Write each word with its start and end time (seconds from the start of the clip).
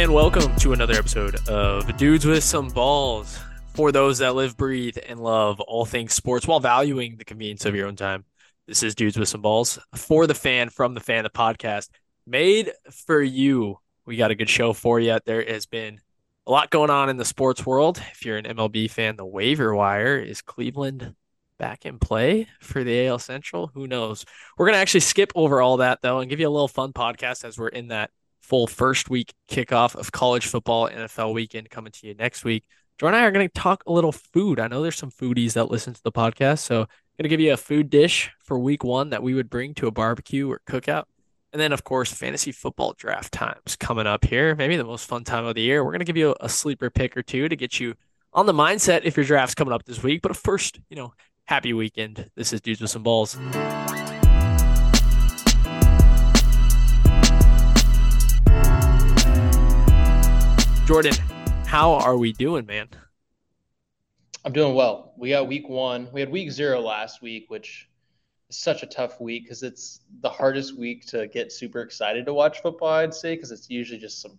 and 0.00 0.14
welcome 0.14 0.56
to 0.56 0.72
another 0.72 0.94
episode 0.94 1.46
of 1.46 1.94
Dudes 1.98 2.24
with 2.24 2.42
Some 2.42 2.68
Balls. 2.68 3.38
For 3.74 3.92
those 3.92 4.16
that 4.20 4.34
live, 4.34 4.56
breathe, 4.56 4.96
and 5.06 5.20
love 5.20 5.60
all 5.60 5.84
things 5.84 6.14
sports 6.14 6.46
while 6.46 6.58
valuing 6.58 7.18
the 7.18 7.24
convenience 7.26 7.66
of 7.66 7.74
your 7.74 7.86
own 7.86 7.96
time. 7.96 8.24
This 8.66 8.82
is 8.82 8.94
Dudes 8.94 9.18
with 9.18 9.28
Some 9.28 9.42
Balls 9.42 9.78
for 9.94 10.26
the 10.26 10.32
fan, 10.32 10.70
from 10.70 10.94
the 10.94 11.00
fan, 11.00 11.24
the 11.24 11.28
podcast 11.28 11.90
made 12.26 12.70
for 12.90 13.20
you. 13.20 13.78
We 14.06 14.16
got 14.16 14.30
a 14.30 14.34
good 14.34 14.48
show 14.48 14.72
for 14.72 14.98
you. 15.00 15.18
There 15.26 15.44
has 15.44 15.66
been 15.66 16.00
a 16.46 16.50
lot 16.50 16.70
going 16.70 16.88
on 16.88 17.10
in 17.10 17.18
the 17.18 17.24
sports 17.26 17.66
world. 17.66 18.02
If 18.12 18.24
you're 18.24 18.38
an 18.38 18.46
MLB 18.46 18.90
fan, 18.90 19.16
the 19.16 19.26
waiver 19.26 19.74
wire 19.74 20.18
is 20.18 20.40
Cleveland 20.40 21.14
back 21.58 21.84
in 21.84 21.98
play 21.98 22.48
for 22.62 22.82
the 22.82 23.06
AL 23.06 23.18
Central. 23.18 23.70
Who 23.74 23.86
knows? 23.86 24.24
We're 24.56 24.64
going 24.64 24.76
to 24.76 24.80
actually 24.80 25.00
skip 25.00 25.30
over 25.34 25.60
all 25.60 25.76
that, 25.76 26.00
though, 26.00 26.20
and 26.20 26.30
give 26.30 26.40
you 26.40 26.48
a 26.48 26.50
little 26.50 26.68
fun 26.68 26.94
podcast 26.94 27.44
as 27.44 27.58
we're 27.58 27.68
in 27.68 27.88
that 27.88 28.10
full 28.40 28.66
first 28.66 29.10
week 29.10 29.32
kickoff 29.48 29.94
of 29.94 30.12
college 30.12 30.46
football 30.46 30.88
NFL 30.88 31.34
weekend 31.34 31.70
coming 31.70 31.92
to 31.92 32.06
you 32.06 32.14
next 32.14 32.44
week. 32.44 32.64
Jordan 32.98 33.16
and 33.16 33.24
I 33.24 33.28
are 33.28 33.30
going 33.30 33.48
to 33.48 33.60
talk 33.60 33.82
a 33.86 33.92
little 33.92 34.12
food. 34.12 34.60
I 34.60 34.68
know 34.68 34.82
there's 34.82 34.96
some 34.96 35.10
foodies 35.10 35.54
that 35.54 35.70
listen 35.70 35.94
to 35.94 36.02
the 36.02 36.12
podcast, 36.12 36.58
so 36.58 36.82
I'm 36.82 36.86
going 37.16 37.22
to 37.24 37.28
give 37.28 37.40
you 37.40 37.52
a 37.52 37.56
food 37.56 37.88
dish 37.88 38.30
for 38.40 38.58
week 38.58 38.84
one 38.84 39.10
that 39.10 39.22
we 39.22 39.32
would 39.32 39.48
bring 39.48 39.72
to 39.74 39.86
a 39.86 39.90
barbecue 39.90 40.50
or 40.50 40.60
cookout. 40.66 41.04
And 41.52 41.60
then, 41.60 41.72
of 41.72 41.82
course, 41.82 42.12
fantasy 42.12 42.52
football 42.52 42.94
draft 42.96 43.32
times 43.32 43.76
coming 43.76 44.06
up 44.06 44.24
here. 44.24 44.54
Maybe 44.54 44.76
the 44.76 44.84
most 44.84 45.06
fun 45.06 45.24
time 45.24 45.46
of 45.46 45.54
the 45.54 45.62
year. 45.62 45.82
We're 45.82 45.92
going 45.92 46.00
to 46.00 46.04
give 46.04 46.16
you 46.16 46.36
a 46.40 46.48
sleeper 46.48 46.90
pick 46.90 47.16
or 47.16 47.22
two 47.22 47.48
to 47.48 47.56
get 47.56 47.80
you 47.80 47.94
on 48.32 48.46
the 48.46 48.52
mindset 48.52 49.02
if 49.04 49.16
your 49.16 49.26
draft's 49.26 49.54
coming 49.54 49.72
up 49.72 49.84
this 49.84 50.02
week. 50.02 50.22
But 50.22 50.36
first, 50.36 50.78
you 50.88 50.96
know, 50.96 51.14
happy 51.44 51.72
weekend. 51.72 52.30
This 52.36 52.52
is 52.52 52.60
Dudes 52.60 52.80
with 52.80 52.90
Some 52.90 53.02
Balls. 53.02 53.36
Jordan, 60.90 61.14
how 61.66 61.92
are 61.92 62.16
we 62.18 62.32
doing, 62.32 62.66
man? 62.66 62.88
I'm 64.44 64.52
doing 64.52 64.74
well. 64.74 65.12
We 65.16 65.30
got 65.30 65.46
week 65.46 65.68
one. 65.68 66.08
We 66.12 66.18
had 66.18 66.32
week 66.32 66.50
zero 66.50 66.80
last 66.80 67.22
week, 67.22 67.44
which 67.46 67.88
is 68.48 68.56
such 68.56 68.82
a 68.82 68.86
tough 68.86 69.20
week 69.20 69.44
because 69.44 69.62
it's 69.62 70.00
the 70.20 70.28
hardest 70.28 70.76
week 70.76 71.06
to 71.06 71.28
get 71.28 71.52
super 71.52 71.82
excited 71.82 72.26
to 72.26 72.34
watch 72.34 72.60
football, 72.60 72.88
I'd 72.88 73.14
say, 73.14 73.36
because 73.36 73.52
it's 73.52 73.70
usually 73.70 74.00
just 74.00 74.20
some 74.20 74.36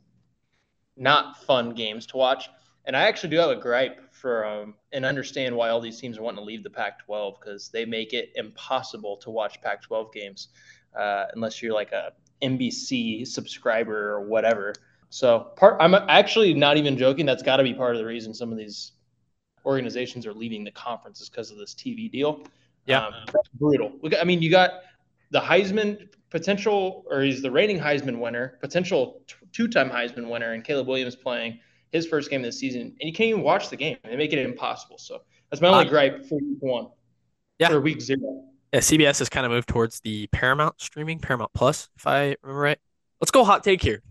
not 0.98 1.42
fun 1.46 1.74
games 1.74 2.06
to 2.08 2.18
watch. 2.18 2.50
And 2.84 2.98
I 2.98 3.04
actually 3.04 3.30
do 3.30 3.38
have 3.38 3.52
a 3.52 3.56
gripe 3.56 4.14
for 4.14 4.46
um, 4.46 4.74
and 4.92 5.06
understand 5.06 5.56
why 5.56 5.70
all 5.70 5.80
these 5.80 6.02
teams 6.02 6.18
are 6.18 6.22
wanting 6.22 6.40
to 6.40 6.44
leave 6.44 6.64
the 6.64 6.70
Pac-12 6.70 7.40
because 7.40 7.70
they 7.70 7.86
make 7.86 8.12
it 8.12 8.34
impossible 8.36 9.16
to 9.22 9.30
watch 9.30 9.62
Pac-12 9.62 10.12
games 10.12 10.50
uh, 11.00 11.28
unless 11.34 11.62
you're 11.62 11.74
like 11.74 11.94
a 11.94 12.12
NBC 12.42 13.26
subscriber 13.26 14.12
or 14.12 14.28
whatever. 14.28 14.74
So 15.12 15.52
part, 15.58 15.76
I'm 15.82 15.94
actually 15.94 16.54
not 16.54 16.78
even 16.78 16.98
joking. 16.98 17.26
That's 17.26 17.44
got 17.44 17.58
to 17.58 17.64
be 17.64 17.74
part 17.74 17.96
of 17.96 18.00
the 18.00 18.06
reason 18.06 18.34
some 18.34 18.50
of 18.50 18.58
these 18.58 18.94
organizations 19.66 20.26
are 20.26 20.34
leaving 20.34 20.64
the 20.64 20.72
conference 20.72 21.20
is 21.20 21.30
because 21.30 21.52
of 21.52 21.58
this 21.58 21.76
TV 21.76 22.10
deal. 22.10 22.46
Yeah, 22.86 23.08
um, 23.08 23.14
brutal. 23.56 23.92
I 24.20 24.24
mean, 24.24 24.42
you 24.42 24.50
got 24.50 24.72
the 25.30 25.42
Heisman 25.42 26.08
potential, 26.30 27.04
or 27.12 27.22
he's 27.22 27.42
the 27.42 27.52
reigning 27.52 27.78
Heisman 27.78 28.20
winner, 28.20 28.58
potential 28.62 29.22
two-time 29.52 29.90
Heisman 29.90 30.30
winner, 30.30 30.54
and 30.54 30.64
Caleb 30.64 30.88
Williams 30.88 31.18
playing 31.18 31.60
his 31.92 32.08
first 32.08 32.30
game 32.30 32.40
of 32.40 32.46
the 32.46 32.54
season, 32.54 32.82
and 32.82 33.02
you 33.02 33.12
can't 33.12 33.30
even 33.30 33.42
watch 33.42 33.70
the 33.70 33.76
game. 33.76 33.98
They 34.06 34.16
make 34.16 34.32
it 34.32 34.40
impossible. 34.40 34.98
So 34.98 35.24
that's 35.50 35.62
my 35.62 35.68
only 35.68 35.88
uh, 35.88 35.90
gripe 35.90 36.26
for 36.26 36.36
week 36.36 36.58
one. 36.62 36.88
Yeah, 37.60 37.68
for 37.68 37.82
week 37.82 38.00
zero. 38.00 38.46
Yeah, 38.72 38.80
CBS 38.80 39.20
has 39.20 39.28
kind 39.28 39.46
of 39.46 39.52
moved 39.52 39.68
towards 39.68 40.00
the 40.00 40.28
Paramount 40.28 40.80
streaming, 40.80 41.20
Paramount 41.20 41.52
Plus, 41.54 41.90
if 41.98 42.08
I 42.08 42.38
remember 42.42 42.62
right. 42.62 42.80
Let's 43.20 43.32
go 43.32 43.44
hot 43.44 43.66
take 43.66 43.84
here. 43.84 44.02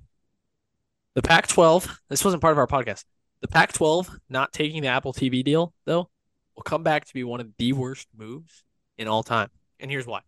The 1.14 1.22
Pac 1.22 1.48
12, 1.48 2.02
this 2.08 2.24
wasn't 2.24 2.40
part 2.40 2.52
of 2.52 2.58
our 2.58 2.68
podcast. 2.68 3.04
The 3.40 3.48
Pac 3.48 3.72
12 3.72 4.20
not 4.28 4.52
taking 4.52 4.82
the 4.82 4.88
Apple 4.88 5.12
TV 5.12 5.42
deal, 5.42 5.74
though, 5.84 6.08
will 6.54 6.62
come 6.62 6.84
back 6.84 7.04
to 7.04 7.14
be 7.14 7.24
one 7.24 7.40
of 7.40 7.48
the 7.58 7.72
worst 7.72 8.06
moves 8.16 8.62
in 8.96 9.08
all 9.08 9.24
time. 9.24 9.50
And 9.80 9.90
here's 9.90 10.06
why. 10.06 10.20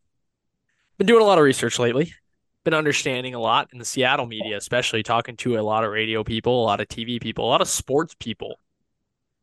Been 0.99 1.07
doing 1.07 1.23
a 1.23 1.27
lot 1.27 1.39
of 1.39 1.45
research 1.45 1.79
lately, 1.79 2.13
been 2.65 2.75
understanding 2.75 3.35
a 3.35 3.39
lot 3.39 3.69
in 3.73 3.79
the 3.79 3.85
Seattle 3.85 4.27
media, 4.27 4.57
especially 4.57 5.05
talking 5.05 5.37
to 5.37 5.57
a 5.57 5.63
lot 5.63 5.85
of 5.85 5.93
radio 5.93 6.25
people, 6.25 6.63
a 6.63 6.67
lot 6.67 6.81
of 6.81 6.89
TV 6.89 7.21
people, 7.21 7.45
a 7.45 7.51
lot 7.51 7.61
of 7.61 7.69
sports 7.69 8.17
people. 8.19 8.57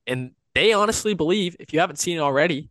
And 0.05 0.31
they 0.53 0.73
honestly 0.73 1.13
believe, 1.13 1.55
if 1.57 1.72
you 1.72 1.79
haven't 1.79 1.99
seen 1.99 2.17
it 2.17 2.22
already, 2.22 2.69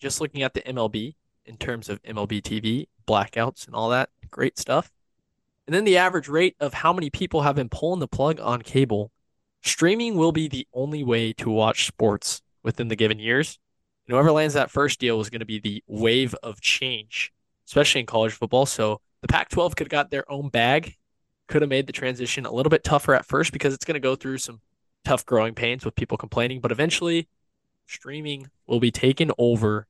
just 0.00 0.20
looking 0.20 0.42
at 0.42 0.52
the 0.52 0.60
MLB 0.60 1.14
in 1.46 1.56
terms 1.56 1.88
of 1.88 2.02
MLB 2.02 2.42
TV, 2.42 2.88
blackouts, 3.08 3.66
and 3.66 3.74
all 3.74 3.88
that 3.88 4.10
great 4.30 4.58
stuff, 4.58 4.90
and 5.66 5.74
then 5.74 5.84
the 5.84 5.96
average 5.96 6.28
rate 6.28 6.54
of 6.60 6.74
how 6.74 6.92
many 6.92 7.10
people 7.10 7.42
have 7.42 7.56
been 7.56 7.68
pulling 7.68 8.00
the 8.00 8.08
plug 8.08 8.40
on 8.40 8.62
cable, 8.62 9.10
streaming 9.62 10.16
will 10.16 10.32
be 10.32 10.48
the 10.48 10.66
only 10.72 11.02
way 11.02 11.32
to 11.34 11.50
watch 11.50 11.86
sports 11.86 12.42
within 12.62 12.88
the 12.88 12.96
given 12.96 13.18
years. 13.18 13.58
And 14.06 14.14
whoever 14.14 14.30
lands 14.30 14.54
that 14.54 14.70
first 14.70 15.00
deal 15.00 15.20
is 15.20 15.30
going 15.30 15.40
to 15.40 15.46
be 15.46 15.58
the 15.58 15.82
wave 15.88 16.34
of 16.42 16.60
change, 16.60 17.32
especially 17.66 18.00
in 18.00 18.06
college 18.06 18.32
football. 18.32 18.66
So 18.66 19.00
the 19.22 19.28
Pac 19.28 19.48
12 19.48 19.74
could 19.74 19.86
have 19.86 19.90
got 19.90 20.10
their 20.10 20.30
own 20.30 20.48
bag, 20.50 20.94
could 21.48 21.62
have 21.62 21.68
made 21.68 21.88
the 21.88 21.92
transition 21.92 22.46
a 22.46 22.52
little 22.52 22.70
bit 22.70 22.84
tougher 22.84 23.14
at 23.14 23.26
first 23.26 23.52
because 23.52 23.74
it's 23.74 23.84
going 23.84 23.94
to 23.94 24.00
go 24.00 24.14
through 24.14 24.38
some 24.38 24.60
tough 25.04 25.26
growing 25.26 25.54
pains 25.54 25.84
with 25.84 25.96
people 25.96 26.16
complaining. 26.16 26.60
But 26.60 26.70
eventually, 26.70 27.28
streaming 27.86 28.50
will 28.68 28.80
be 28.80 28.92
taken 28.92 29.32
over 29.36 29.88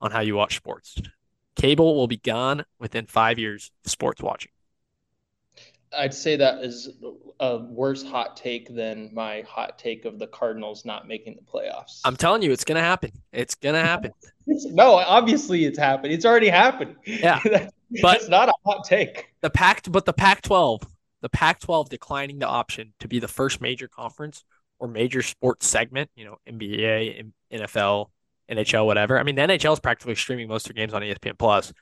on 0.00 0.10
how 0.10 0.20
you 0.20 0.34
watch 0.34 0.56
sports. 0.56 1.00
Cable 1.54 1.94
will 1.94 2.08
be 2.08 2.16
gone 2.16 2.64
within 2.80 3.06
five 3.06 3.38
years 3.38 3.70
of 3.84 3.92
sports 3.92 4.20
watching. 4.20 4.50
I'd 5.96 6.14
say 6.14 6.36
that 6.36 6.62
is 6.62 6.88
a 7.40 7.58
worse 7.58 8.02
hot 8.02 8.36
take 8.36 8.74
than 8.74 9.10
my 9.12 9.42
hot 9.42 9.78
take 9.78 10.04
of 10.04 10.18
the 10.18 10.26
Cardinals 10.26 10.84
not 10.84 11.08
making 11.08 11.36
the 11.36 11.42
playoffs. 11.42 12.00
I'm 12.04 12.16
telling 12.16 12.42
you, 12.42 12.52
it's 12.52 12.64
gonna 12.64 12.80
happen. 12.80 13.10
It's 13.32 13.54
gonna 13.54 13.82
happen. 13.82 14.12
no, 14.46 14.94
obviously 14.94 15.64
it's 15.64 15.78
happened. 15.78 16.12
It's 16.12 16.24
already 16.24 16.48
happened. 16.48 16.96
Yeah, 17.06 17.40
but 18.02 18.16
it's 18.16 18.28
not 18.28 18.48
a 18.48 18.52
hot 18.64 18.84
take. 18.84 19.28
The 19.40 19.50
Pac, 19.50 19.82
but 19.90 20.04
the 20.04 20.12
Pac-12, 20.12 20.86
the 21.22 21.28
Pac-12 21.28 21.88
declining 21.88 22.38
the 22.38 22.48
option 22.48 22.92
to 23.00 23.08
be 23.08 23.18
the 23.18 23.28
first 23.28 23.60
major 23.60 23.88
conference 23.88 24.44
or 24.78 24.88
major 24.88 25.22
sports 25.22 25.66
segment. 25.66 26.10
You 26.16 26.26
know, 26.26 26.36
NBA, 26.48 27.30
NFL, 27.52 28.10
NHL, 28.50 28.86
whatever. 28.86 29.18
I 29.18 29.22
mean, 29.22 29.34
the 29.34 29.42
NHL 29.42 29.72
is 29.72 29.80
practically 29.80 30.14
streaming 30.14 30.48
most 30.48 30.68
of 30.68 30.74
their 30.74 30.82
games 30.82 30.94
on 30.94 31.02
ESPN 31.02 31.38
Plus 31.38 31.72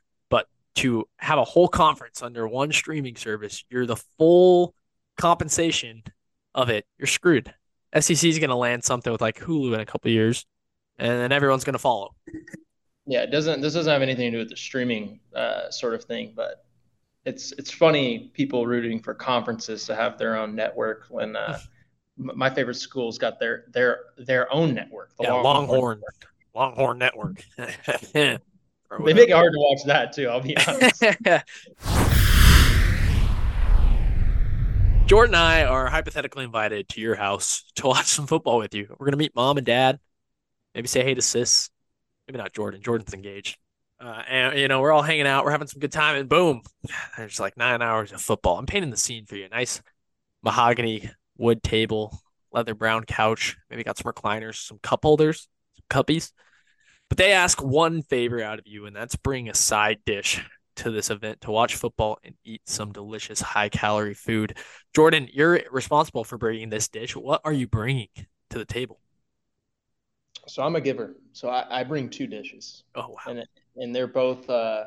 to 0.77 1.07
have 1.17 1.39
a 1.39 1.45
whole 1.45 1.69
conference 1.69 2.23
under 2.23 2.49
one 2.49 2.73
streaming 2.73 3.17
service, 3.17 3.65
you're 3.71 3.87
the 3.87 3.97
full 4.19 4.75
compensation 5.19 6.03
of 6.55 6.71
it. 6.71 6.87
You're 6.99 7.07
screwed. 7.07 7.53
SEC 7.99 8.25
is 8.25 8.39
going 8.39 8.51
to 8.51 8.57
land 8.57 8.85
something 8.85 9.13
with 9.13 9.21
like 9.21 9.39
Hulu 9.39 9.75
in 9.75 9.81
a 9.81 9.87
couple 9.87 10.11
years, 10.11 10.47
and 10.99 11.11
then 11.11 11.33
everyone's 11.33 11.65
going 11.65 11.75
to 11.75 11.79
follow. 11.79 12.15
Yeah, 13.07 13.23
it 13.23 13.31
doesn't. 13.31 13.61
This 13.61 13.75
doesn't 13.75 13.93
have 13.93 14.03
anything 14.03 14.31
to 14.31 14.39
do 14.39 14.39
with 14.39 14.49
the 14.49 14.57
streaming 14.57 15.21
uh, 15.35 15.71
sort 15.71 15.95
of 15.95 16.05
thing, 16.05 16.33
but 16.35 16.65
it's 17.25 17.53
it's 17.53 17.71
funny 17.71 18.31
people 18.33 18.67
rooting 18.67 19.01
for 19.01 19.15
conferences 19.15 19.85
to 19.87 19.95
have 19.95 20.19
their 20.19 20.37
own 20.37 20.55
network 20.55 21.07
when 21.11 21.37
uh, 21.37 21.59
my 22.17 22.49
favorite 22.49 22.77
school's 22.77 23.19
got 23.19 23.39
their 23.39 23.65
their 23.73 24.01
their 24.17 24.53
own 24.53 24.75
network. 24.75 25.15
The 25.19 25.25
yeah, 25.25 25.33
Longhorn, 25.33 26.01
Longhorn 26.55 26.99
Network. 26.99 27.45
Longhorn 27.59 28.07
network. 28.15 28.41
They 29.05 29.15
make 29.15 29.29
it 29.29 29.33
hard 29.33 29.53
to 29.53 29.59
watch 29.59 29.85
that 29.87 30.13
too. 30.13 30.29
I'll 30.29 30.41
be 30.41 30.57
honest. 30.57 31.03
Jordan 35.07 35.35
and 35.35 35.45
I 35.45 35.65
are 35.65 35.89
hypothetically 35.89 36.45
invited 36.45 36.89
to 36.91 37.01
your 37.01 37.15
house 37.15 37.65
to 37.77 37.87
watch 37.87 38.07
some 38.07 38.27
football 38.27 38.59
with 38.59 38.75
you. 38.75 38.95
We're 38.99 39.07
gonna 39.07 39.17
meet 39.17 39.35
mom 39.35 39.59
and 39.59 39.67
dad. 39.67 39.99
Maybe 40.75 40.89
say 40.89 41.05
hey 41.05 41.15
to 41.15 41.23
sis. 41.23 41.71
Maybe 42.27 42.39
not 42.39 42.53
Jordan. 42.53 42.83
Jordan's 42.83 43.13
engaged. 43.13 43.59
Uh, 44.01 44.23
and 44.29 44.59
you 44.59 44.69
know 44.69 44.81
we're 44.81 44.93
all 44.93 45.03
hanging 45.03 45.27
out. 45.27 45.45
We're 45.45 45.51
having 45.51 45.69
some 45.69 45.81
good 45.81 45.93
time, 45.93 46.17
and 46.17 46.29
boom, 46.29 46.63
there's 47.17 47.39
like 47.39 47.57
nine 47.57 47.83
hours 47.83 48.13
of 48.13 48.21
football. 48.21 48.59
I'm 48.59 48.67
painting 48.67 48.91
the 48.91 48.97
scene 48.97 49.27
for 49.27 49.37
you. 49.37 49.49
Nice 49.49 49.83
mahogany 50.43 51.11
wood 51.37 51.63
table, 51.63 52.19
leather 52.53 52.75
brown 52.75 53.05
couch. 53.05 53.57
Maybe 53.71 53.85
got 53.85 53.99
some 53.99 54.13
recliners, 54.13 54.67
some 54.67 54.79
cup 54.83 55.01
holders, 55.03 55.49
some 55.77 55.85
cuppies. 55.89 56.33
But 57.13 57.19
they 57.19 57.33
ask 57.33 57.63
one 57.63 58.01
favor 58.01 58.43
out 58.43 58.59
of 58.59 58.67
you, 58.67 58.87
and 58.87 58.97
that's 58.97 59.17
bring 59.17 59.51
a 59.51 59.55
side 59.55 59.99
dish 60.07 60.43
to 60.77 60.91
this 60.91 61.11
event 61.11 61.43
to 61.43 61.51
watch 61.51 61.77
football 61.77 62.19
and 62.25 62.35
eat 62.43 62.63
some 62.65 62.91
delicious 62.91 63.39
high 63.39 63.69
calorie 63.69 64.15
food. 64.15 64.57
Jordan, 64.95 65.29
you're 65.31 65.61
responsible 65.71 66.25
for 66.25 66.39
bringing 66.39 66.71
this 66.71 66.89
dish. 66.89 67.15
What 67.15 67.43
are 67.45 67.53
you 67.53 67.67
bringing 67.67 68.09
to 68.49 68.59
the 68.59 68.65
table? 68.65 68.99
So 70.49 70.63
I'm 70.63 70.75
a 70.75 70.81
giver. 70.81 71.17
So 71.35 71.51
I, 71.51 71.81
I 71.81 71.85
bring 71.85 72.09
two 72.09 72.27
dishes. 72.27 72.85
Oh 72.95 73.09
wow! 73.09 73.19
And 73.29 73.45
and 73.77 73.95
they're 73.95 74.07
both 74.07 74.49
uh, 74.49 74.85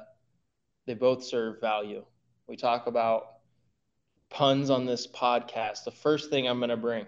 they 0.88 0.96
both 0.96 1.24
serve 1.24 1.62
value. 1.62 2.04
We 2.48 2.56
talk 2.56 2.88
about 2.88 3.34
puns 4.32 4.72
on 4.72 4.88
this 4.88 5.06
podcast. 5.06 5.84
The 5.84 5.92
first 5.92 6.32
thing 6.32 6.48
I'm 6.48 6.58
going 6.58 6.72
to 6.72 6.76
bring 6.76 7.06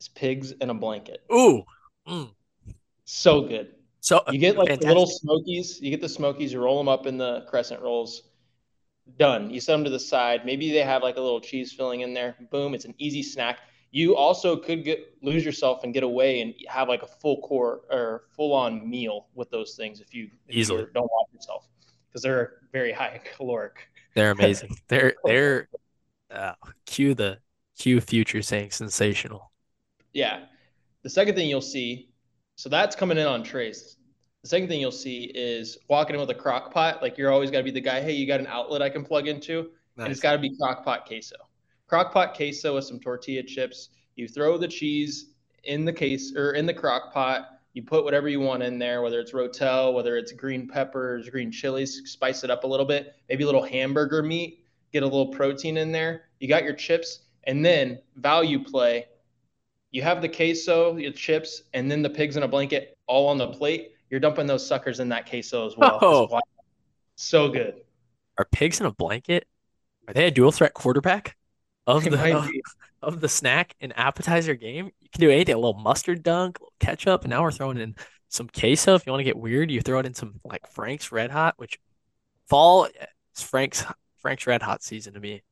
is 0.00 0.08
pigs 0.08 0.50
in 0.50 0.70
a 0.70 0.74
blanket. 0.74 1.20
Ooh, 1.32 1.62
mm. 2.08 2.32
so 3.04 3.42
good. 3.42 3.68
So 4.02 4.20
you 4.32 4.38
get 4.40 4.58
like 4.58 4.80
the 4.80 4.86
little 4.88 5.06
smokies. 5.06 5.80
You 5.80 5.90
get 5.90 6.00
the 6.00 6.08
smokies. 6.08 6.52
You 6.52 6.60
roll 6.60 6.76
them 6.76 6.88
up 6.88 7.06
in 7.06 7.16
the 7.18 7.44
crescent 7.48 7.80
rolls. 7.80 8.22
done. 9.16 9.48
You 9.48 9.60
set 9.60 9.74
them 9.74 9.84
to 9.84 9.90
the 9.90 10.00
side. 10.00 10.44
Maybe 10.44 10.72
they 10.72 10.82
have 10.82 11.02
like 11.04 11.16
a 11.16 11.20
little 11.20 11.40
cheese 11.40 11.72
filling 11.72 12.00
in 12.00 12.12
there. 12.12 12.34
Boom, 12.50 12.74
it's 12.74 12.84
an 12.84 12.94
easy 12.98 13.22
snack. 13.22 13.60
You 13.92 14.16
also 14.16 14.56
could 14.56 14.84
get 14.84 15.16
lose 15.22 15.44
yourself 15.44 15.84
and 15.84 15.94
get 15.94 16.02
away 16.02 16.40
and 16.40 16.52
have 16.66 16.88
like 16.88 17.02
a 17.02 17.06
full 17.06 17.42
core 17.42 17.82
or 17.90 18.24
full 18.34 18.52
on 18.54 18.88
meal 18.90 19.28
with 19.34 19.50
those 19.50 19.76
things 19.76 20.00
if 20.00 20.12
you, 20.12 20.30
if 20.48 20.56
Easily. 20.56 20.86
don't 20.94 21.04
watch 21.04 21.28
yourself 21.32 21.68
because 22.08 22.22
they're 22.22 22.54
very 22.72 22.90
high 22.92 23.20
caloric. 23.36 23.88
They're 24.16 24.32
amazing. 24.32 24.76
they're 24.88 25.14
they're 25.24 25.68
uh, 26.28 26.54
cue 26.86 27.14
the 27.14 27.38
cue 27.78 28.00
future 28.00 28.42
saying 28.42 28.72
sensational. 28.72 29.52
Yeah. 30.12 30.46
The 31.02 31.10
second 31.10 31.34
thing 31.36 31.48
you'll 31.48 31.60
see, 31.60 32.11
so 32.62 32.68
that's 32.68 32.94
coming 32.94 33.18
in 33.18 33.26
on 33.26 33.42
trays. 33.42 33.96
The 34.44 34.48
second 34.48 34.68
thing 34.68 34.80
you'll 34.80 34.92
see 34.92 35.32
is 35.34 35.78
walking 35.88 36.14
in 36.14 36.20
with 36.20 36.30
a 36.30 36.34
crock 36.36 36.72
pot. 36.72 37.02
Like 37.02 37.18
you're 37.18 37.32
always 37.32 37.50
got 37.50 37.58
to 37.58 37.64
be 37.64 37.72
the 37.72 37.80
guy, 37.80 38.00
hey, 38.00 38.12
you 38.12 38.24
got 38.24 38.38
an 38.38 38.46
outlet 38.46 38.80
I 38.80 38.88
can 38.88 39.04
plug 39.04 39.26
into? 39.26 39.70
And 39.98 40.06
it's 40.12 40.20
got 40.20 40.34
to 40.34 40.38
be 40.38 40.56
crock 40.56 40.84
pot 40.84 41.04
queso. 41.04 41.34
Crock 41.88 42.12
pot 42.12 42.36
queso 42.36 42.76
with 42.76 42.84
some 42.84 43.00
tortilla 43.00 43.42
chips. 43.42 43.88
You 44.14 44.28
throw 44.28 44.58
the 44.58 44.68
cheese 44.68 45.32
in 45.64 45.84
the 45.84 45.92
case 45.92 46.36
or 46.36 46.52
in 46.52 46.64
the 46.64 46.72
crock 46.72 47.12
pot. 47.12 47.48
You 47.72 47.82
put 47.82 48.04
whatever 48.04 48.28
you 48.28 48.38
want 48.38 48.62
in 48.62 48.78
there, 48.78 49.02
whether 49.02 49.18
it's 49.18 49.32
rotel, 49.32 49.92
whether 49.92 50.16
it's 50.16 50.30
green 50.30 50.68
peppers, 50.68 51.28
green 51.30 51.50
chilies, 51.50 52.00
spice 52.04 52.44
it 52.44 52.50
up 52.50 52.62
a 52.62 52.68
little 52.68 52.86
bit, 52.86 53.16
maybe 53.28 53.42
a 53.42 53.46
little 53.46 53.64
hamburger 53.64 54.22
meat, 54.22 54.64
get 54.92 55.02
a 55.02 55.06
little 55.06 55.32
protein 55.32 55.78
in 55.78 55.90
there. 55.90 56.26
You 56.38 56.46
got 56.46 56.62
your 56.62 56.74
chips, 56.74 57.22
and 57.42 57.64
then 57.64 57.98
value 58.14 58.62
play. 58.62 59.06
You 59.92 60.02
have 60.02 60.22
the 60.22 60.28
queso, 60.28 60.96
your 60.96 61.12
chips, 61.12 61.62
and 61.74 61.90
then 61.90 62.02
the 62.02 62.10
pigs 62.10 62.36
in 62.36 62.42
a 62.42 62.48
blanket 62.48 62.96
all 63.06 63.28
on 63.28 63.38
the 63.38 63.48
plate. 63.48 63.92
You're 64.10 64.20
dumping 64.20 64.46
those 64.46 64.66
suckers 64.66 65.00
in 65.00 65.08
that 65.10 65.28
queso 65.28 65.66
as 65.66 65.76
well. 65.76 65.98
Oh. 66.02 66.40
So 67.16 67.48
good. 67.50 67.82
Are 68.38 68.46
pigs 68.50 68.80
in 68.80 68.86
a 68.86 68.92
blanket? 68.92 69.46
Are 70.08 70.14
they 70.14 70.26
a 70.26 70.30
dual 70.30 70.50
threat 70.50 70.74
quarterback 70.74 71.36
of 71.86 72.06
It 72.06 72.10
the 72.10 72.36
of, 72.36 72.48
of 73.02 73.20
the 73.20 73.28
snack 73.28 73.76
and 73.80 73.92
appetizer 73.96 74.54
game? 74.54 74.86
You 75.00 75.08
can 75.12 75.20
do 75.20 75.30
anything. 75.30 75.54
A 75.54 75.58
little 75.58 75.80
mustard 75.80 76.22
dunk, 76.22 76.58
a 76.58 76.62
little 76.62 76.74
ketchup, 76.80 77.22
and 77.22 77.30
now 77.30 77.42
we're 77.42 77.52
throwing 77.52 77.78
in 77.78 77.94
some 78.28 78.48
queso. 78.48 78.94
If 78.94 79.06
you 79.06 79.12
want 79.12 79.20
to 79.20 79.24
get 79.24 79.36
weird, 79.36 79.70
you 79.70 79.82
throw 79.82 79.98
it 79.98 80.06
in 80.06 80.14
some 80.14 80.40
like 80.42 80.66
Frank's 80.72 81.12
Red 81.12 81.30
Hot, 81.30 81.54
which 81.58 81.78
fall 82.48 82.86
is 83.36 83.42
Frank's 83.42 83.84
Frank's 84.16 84.46
Red 84.46 84.62
Hot 84.62 84.82
season 84.82 85.14
to 85.14 85.20
me. 85.20 85.42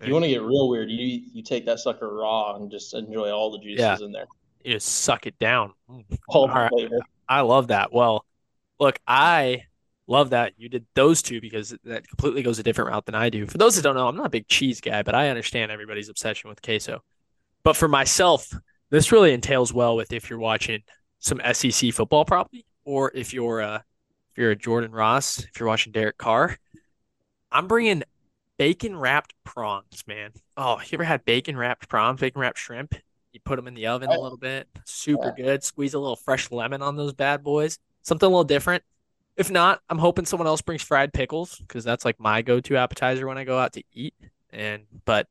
If 0.00 0.08
you 0.08 0.14
want 0.14 0.24
to 0.24 0.30
get 0.30 0.42
real 0.42 0.68
weird, 0.68 0.90
you 0.90 1.22
you 1.32 1.42
take 1.42 1.66
that 1.66 1.78
sucker 1.80 2.12
raw 2.14 2.56
and 2.56 2.70
just 2.70 2.94
enjoy 2.94 3.30
all 3.30 3.50
the 3.50 3.58
juices 3.58 3.78
Yeah. 4.00 4.04
in 4.04 4.12
there. 4.12 4.26
You 4.64 4.74
just 4.74 4.88
suck 4.88 5.26
it 5.26 5.38
down. 5.38 5.72
All 6.28 6.42
All 6.42 6.48
right. 6.48 6.70
I 7.28 7.40
love 7.42 7.68
that. 7.68 7.92
Well, 7.92 8.24
look, 8.78 8.98
I 9.06 9.64
love 10.06 10.30
that 10.30 10.54
you 10.58 10.68
did 10.68 10.84
those 10.94 11.22
two 11.22 11.40
because 11.40 11.74
that 11.84 12.06
completely 12.08 12.42
goes 12.42 12.58
a 12.58 12.62
different 12.62 12.90
route 12.90 13.06
than 13.06 13.14
I 13.14 13.30
do. 13.30 13.46
For 13.46 13.58
those 13.58 13.76
that 13.76 13.82
don't 13.82 13.94
know, 13.94 14.08
I'm 14.08 14.16
not 14.16 14.26
a 14.26 14.30
big 14.30 14.48
cheese 14.48 14.80
guy, 14.80 15.02
but 15.02 15.14
I 15.14 15.28
understand 15.28 15.70
everybody's 15.70 16.08
obsession 16.08 16.50
with 16.50 16.60
queso. 16.62 17.02
But 17.62 17.76
for 17.76 17.88
myself, 17.88 18.52
this 18.90 19.12
really 19.12 19.32
entails 19.32 19.72
well 19.72 19.96
with 19.96 20.12
if 20.12 20.28
you're 20.28 20.38
watching 20.38 20.82
some 21.20 21.40
SEC 21.52 21.92
football, 21.92 22.24
probably, 22.24 22.64
or 22.84 23.12
if 23.14 23.32
you're 23.32 23.60
uh, 23.62 23.76
if 23.76 24.38
you're 24.38 24.50
a 24.50 24.56
Jordan 24.56 24.92
Ross, 24.92 25.38
if 25.38 25.58
you're 25.60 25.68
watching 25.68 25.92
Derek 25.92 26.18
Carr. 26.18 26.56
I'm 27.52 27.66
bringing 27.66 28.02
bacon 28.60 28.94
wrapped 28.94 29.32
prawns, 29.42 30.04
man. 30.06 30.32
Oh, 30.54 30.78
you 30.80 30.88
ever 30.92 31.04
had 31.04 31.24
bacon 31.24 31.56
wrapped 31.56 31.88
prawns, 31.88 32.20
bacon 32.20 32.42
wrapped 32.42 32.58
shrimp? 32.58 32.94
You 33.32 33.40
put 33.42 33.56
them 33.56 33.66
in 33.66 33.72
the 33.72 33.86
oven 33.86 34.10
a 34.10 34.20
little 34.20 34.36
bit, 34.36 34.68
super 34.84 35.32
good. 35.34 35.64
Squeeze 35.64 35.94
a 35.94 35.98
little 35.98 36.14
fresh 36.14 36.50
lemon 36.50 36.82
on 36.82 36.94
those 36.94 37.14
bad 37.14 37.42
boys. 37.42 37.78
Something 38.02 38.26
a 38.26 38.28
little 38.28 38.44
different. 38.44 38.84
If 39.34 39.50
not, 39.50 39.80
I'm 39.88 39.96
hoping 39.96 40.26
someone 40.26 40.46
else 40.46 40.60
brings 40.60 40.82
fried 40.82 41.14
pickles 41.14 41.56
because 41.56 41.84
that's 41.84 42.04
like 42.04 42.20
my 42.20 42.42
go-to 42.42 42.76
appetizer 42.76 43.26
when 43.26 43.38
I 43.38 43.44
go 43.44 43.58
out 43.58 43.72
to 43.74 43.82
eat. 43.94 44.12
And 44.50 44.82
but 45.06 45.26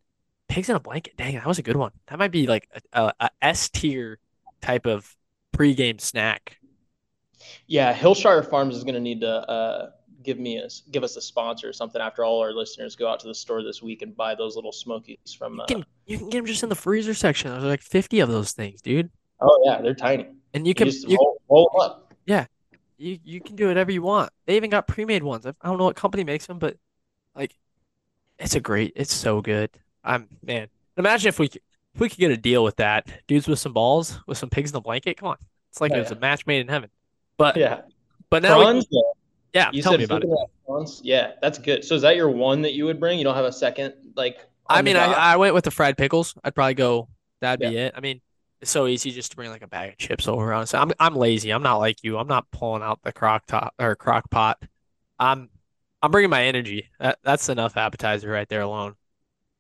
pigs 0.48 0.68
in 0.68 0.76
a 0.76 0.80
blanket, 0.80 1.16
dang, 1.16 1.36
that 1.36 1.46
was 1.46 1.60
a 1.60 1.64
good 1.64 1.78
one. 1.78 1.92
That 2.08 2.18
might 2.18 2.32
be 2.32 2.48
like 2.48 2.68
a, 2.74 3.04
a, 3.04 3.14
a 3.20 3.30
S 3.44 3.70
tier 3.70 4.18
type 4.60 4.88
of 4.88 5.16
pregame 5.56 6.02
snack. 6.02 6.58
Yeah, 7.68 7.94
Hillshire 7.94 8.50
Farms 8.50 8.76
is 8.76 8.84
going 8.84 8.96
to 8.96 9.00
need 9.00 9.22
to 9.22 9.30
uh, 9.30 9.92
give 10.30 10.38
me 10.40 10.58
a 10.58 10.68
give 10.92 11.04
us 11.04 11.16
a 11.18 11.22
sponsor 11.22 11.68
or 11.70 11.74
something 11.74 12.00
after 12.02 12.24
all 12.24 12.40
our 12.42 12.54
listeners 12.54 12.96
go 12.96 13.08
out 13.08 13.20
to 13.22 13.28
the 13.28 13.34
store 13.34 13.64
this 13.64 13.82
week 13.82 14.04
and 14.04 14.16
buy 14.16 14.36
those 14.36 14.56
little 14.56 14.72
smokies 14.72 15.18
from. 15.38 15.56
You 15.56 15.62
Uh, 15.64 15.66
can 15.66 15.86
you 16.06 16.18
can 16.20 16.30
get 16.30 16.38
them 16.38 16.46
just 16.46 16.62
in 16.62 16.70
the 16.70 16.76
freezer 16.76 17.16
section. 17.16 17.50
There's 17.52 17.64
like 17.64 17.82
50 17.82 18.20
of 18.20 18.30
those 18.30 18.52
things, 18.52 18.80
dude. 18.82 19.10
oh 19.42 19.60
yeah, 19.66 19.82
they're 19.82 19.96
tiny. 19.96 20.28
And 20.54 20.66
you 20.68 20.72
You 20.72 20.76
can 20.76 20.88
just 20.88 21.08
you, 21.08 21.18
roll, 21.18 21.42
roll 21.50 21.82
up. 21.82 22.14
Yeah. 22.28 22.46
You 22.98 23.18
you 23.24 23.42
can 23.42 23.56
do 23.56 23.68
whatever 23.68 23.92
you 23.92 24.02
want. 24.04 24.32
They 24.46 24.56
even 24.56 24.70
got 24.70 24.86
pre-made 24.88 25.24
ones. 25.24 25.46
I 25.48 25.54
don't 25.64 25.78
know 25.80 25.86
what 25.86 25.96
company 25.96 26.24
makes 26.24 26.46
them, 26.46 26.60
but 26.60 26.78
like 27.36 27.56
it's 28.38 28.54
a 28.56 28.60
great, 28.60 28.94
it's 28.96 29.14
so 29.14 29.42
good. 29.42 29.70
I'm 30.04 30.28
man. 30.44 30.68
Imagine 30.98 31.30
if 31.30 31.40
we 31.40 31.48
could, 31.48 31.62
if 31.96 32.00
we 32.02 32.10
could 32.10 32.20
get 32.20 32.32
a 32.32 32.38
deal 32.38 32.64
with 32.64 32.76
that. 32.78 33.08
Dudes 33.28 33.48
with 33.48 33.58
some 33.60 33.74
balls, 33.74 34.20
with 34.28 34.38
some 34.38 34.50
pigs 34.50 34.70
in 34.70 34.74
the 34.74 34.82
blanket. 34.82 35.18
Come 35.18 35.30
on. 35.30 35.38
It's 35.72 35.82
like 35.82 35.92
Oh, 35.94 35.96
it 35.96 36.00
was 36.02 36.12
yeah. 36.12 36.18
a 36.18 36.20
match 36.20 36.46
made 36.46 36.60
in 36.62 36.68
heaven. 36.68 36.90
But 37.38 37.56
Yeah, 37.58 37.82
but 38.30 38.44
now 38.44 38.58
we- 38.60 38.64
prawns. 38.66 38.88
Yeah, 39.54 39.72
You 39.72 39.82
tell 39.82 39.92
said 39.94 40.00
me 40.00 40.06
about 40.06 40.24
it. 40.24 40.30
Yeah, 41.04 41.32
that's 41.42 41.58
good. 41.58 41.84
So 41.84 41.96
is 41.96 42.02
that 42.04 42.16
your 42.16 42.30
one 42.30 42.62
that 42.62 42.74
you 42.74 42.86
would 42.86 43.00
bring? 43.00 43.18
You 43.18 43.24
don't 43.24 43.36
have 43.36 43.46
a 43.46 43.52
second 43.52 43.94
like? 44.16 44.46
I 44.70 44.82
mean, 44.82 44.96
I. 44.98 45.12
I 45.14 45.38
went 45.38 45.54
with 45.54 45.64
the 45.64 45.72
fried 45.72 45.98
pickles. 45.98 46.36
I'd 46.44 46.56
probably 46.56 46.76
go. 46.76 47.10
That'd 47.42 47.60
be 47.60 47.76
it. 47.78 47.94
I 47.96 48.02
mean, 48.02 48.22
it's 48.62 48.70
so 48.72 48.88
easy 48.88 49.12
just 49.12 49.32
to 49.32 49.36
bring 49.36 49.50
like 49.50 49.62
a 49.62 49.68
bag 49.68 49.92
of 49.94 49.98
chips 49.98 50.28
over. 50.28 50.54
Honestly, 50.54 50.80
I'm 50.80 50.92
I'm 51.00 51.16
lazy. 51.16 51.52
I'm 51.52 51.64
not 51.64 51.78
like 51.78 52.04
you. 52.04 52.18
I'm 52.18 52.28
not 52.28 52.50
pulling 52.52 52.84
out 52.84 53.00
the 53.04 53.12
crock 53.12 53.46
top 53.48 53.74
or 53.80 53.96
crock 53.96 54.30
pot. 54.30 54.62
I'm 55.20 55.50
I'm 56.02 56.12
bringing 56.12 56.30
my 56.30 56.44
energy. 56.46 56.90
That 57.00 57.20
that's 57.24 57.50
enough 57.50 57.78
appetizer 57.78 58.30
right 58.30 58.48
there 58.50 58.62
alone. 58.62 58.96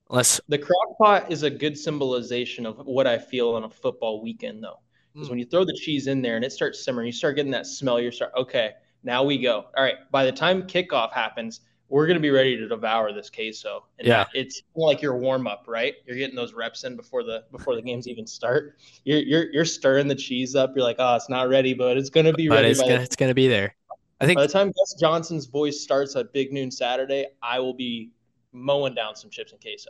Unless 0.09 0.41
The 0.47 0.57
crock 0.57 0.97
pot 0.97 1.31
is 1.31 1.43
a 1.43 1.49
good 1.49 1.77
symbolization 1.77 2.65
of 2.65 2.77
what 2.85 3.07
I 3.07 3.17
feel 3.17 3.51
on 3.51 3.63
a 3.63 3.69
football 3.69 4.21
weekend, 4.21 4.63
though. 4.63 4.79
Because 5.13 5.27
Mm. 5.27 5.31
when 5.31 5.39
you 5.39 5.45
throw 5.45 5.63
the 5.65 5.73
cheese 5.73 6.07
in 6.07 6.21
there 6.21 6.35
and 6.35 6.43
it 6.45 6.51
starts 6.51 6.83
simmering, 6.83 7.07
you 7.07 7.11
start 7.11 7.35
getting 7.35 7.51
that 7.51 7.65
smell. 7.67 7.99
You 7.99 8.11
start, 8.11 8.31
okay, 8.35 8.73
now 9.03 9.23
we 9.23 9.37
go. 9.37 9.65
All 9.75 9.83
right. 9.83 9.95
By 10.11 10.25
the 10.25 10.31
time 10.31 10.63
kickoff 10.63 11.13
happens, 11.13 11.61
we're 11.87 12.05
going 12.05 12.17
to 12.17 12.21
be 12.21 12.29
ready 12.29 12.55
to 12.57 12.67
devour 12.67 13.11
this 13.13 13.29
queso. 13.29 13.85
And 13.97 14.07
Yeah. 14.07 14.25
it's 14.33 14.61
like 14.75 15.01
your 15.01 15.17
warm 15.17 15.47
up, 15.47 15.65
right? 15.67 15.95
You're 16.05 16.17
getting 16.17 16.35
those 16.35 16.53
reps 16.53 16.83
in 16.83 16.95
before 16.95 17.23
the 17.23 17.45
before 17.51 17.75
the 17.75 17.81
games 17.81 18.07
even 18.07 18.27
start. 18.27 18.77
You're 19.05 19.19
you're 19.19 19.51
you're 19.51 19.65
stirring 19.65 20.07
the 20.07 20.15
cheese 20.15 20.55
up. 20.55 20.73
You're 20.75 20.83
like, 20.83 20.97
oh, 20.99 21.15
it's 21.15 21.29
not 21.29 21.49
ready, 21.49 21.73
but 21.73 21.97
it's 21.97 22.09
going 22.09 22.25
to 22.25 22.33
be 22.33 22.47
but 22.47 22.55
ready. 22.55 22.69
it's 22.69 22.81
By 22.81 22.89
gonna 22.89 23.01
it's 23.01 23.15
gonna 23.15 23.33
be 23.33 23.47
there. 23.47 23.75
I 24.21 24.25
think 24.25 24.37
by 24.37 24.45
the 24.45 24.51
time 24.53 24.67
Gus 24.67 24.95
Johnson's 24.99 25.45
voice 25.47 25.81
starts 25.81 26.15
at 26.15 26.31
Big 26.33 26.51
Noon 26.51 26.69
Saturday, 26.69 27.27
I 27.41 27.59
will 27.59 27.73
be 27.73 28.11
mowing 28.51 28.93
down 28.93 29.15
some 29.15 29.29
chips 29.29 29.51
and 29.51 29.61
queso. 29.61 29.89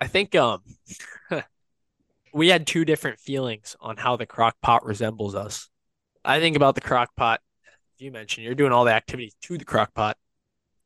I 0.00 0.06
think 0.06 0.34
um 0.34 0.62
we 2.32 2.48
had 2.48 2.66
two 2.66 2.84
different 2.84 3.18
feelings 3.18 3.76
on 3.80 3.96
how 3.96 4.16
the 4.16 4.26
crock 4.26 4.56
pot 4.60 4.84
resembles 4.84 5.34
us. 5.34 5.68
I 6.24 6.38
think 6.40 6.56
about 6.56 6.74
the 6.74 6.80
crock 6.80 7.16
pot, 7.16 7.40
you 7.98 8.10
mentioned 8.10 8.44
you're 8.44 8.54
doing 8.54 8.72
all 8.72 8.84
the 8.84 8.92
activities 8.92 9.34
to 9.42 9.58
the 9.58 9.64
crock 9.64 9.94
pot. 9.94 10.16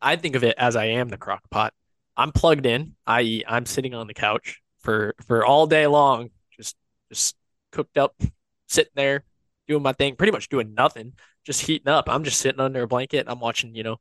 I 0.00 0.16
think 0.16 0.36
of 0.36 0.44
it 0.44 0.54
as 0.58 0.76
I 0.76 0.86
am 0.86 1.08
the 1.08 1.18
crock 1.18 1.42
pot. 1.50 1.74
I'm 2.16 2.32
plugged 2.32 2.66
in, 2.66 2.94
i.e., 3.06 3.44
I'm 3.46 3.66
sitting 3.66 3.94
on 3.94 4.06
the 4.06 4.14
couch 4.14 4.60
for 4.80 5.14
for 5.26 5.44
all 5.44 5.66
day 5.66 5.86
long, 5.86 6.30
just 6.56 6.76
just 7.10 7.36
cooked 7.72 7.98
up, 7.98 8.14
sitting 8.66 8.92
there, 8.94 9.24
doing 9.68 9.82
my 9.82 9.92
thing, 9.92 10.16
pretty 10.16 10.32
much 10.32 10.48
doing 10.48 10.74
nothing, 10.74 11.14
just 11.44 11.62
heating 11.62 11.88
up. 11.88 12.08
I'm 12.08 12.24
just 12.24 12.40
sitting 12.40 12.60
under 12.60 12.82
a 12.82 12.88
blanket. 12.88 13.26
I'm 13.28 13.40
watching, 13.40 13.74
you 13.74 13.82
know, 13.82 13.96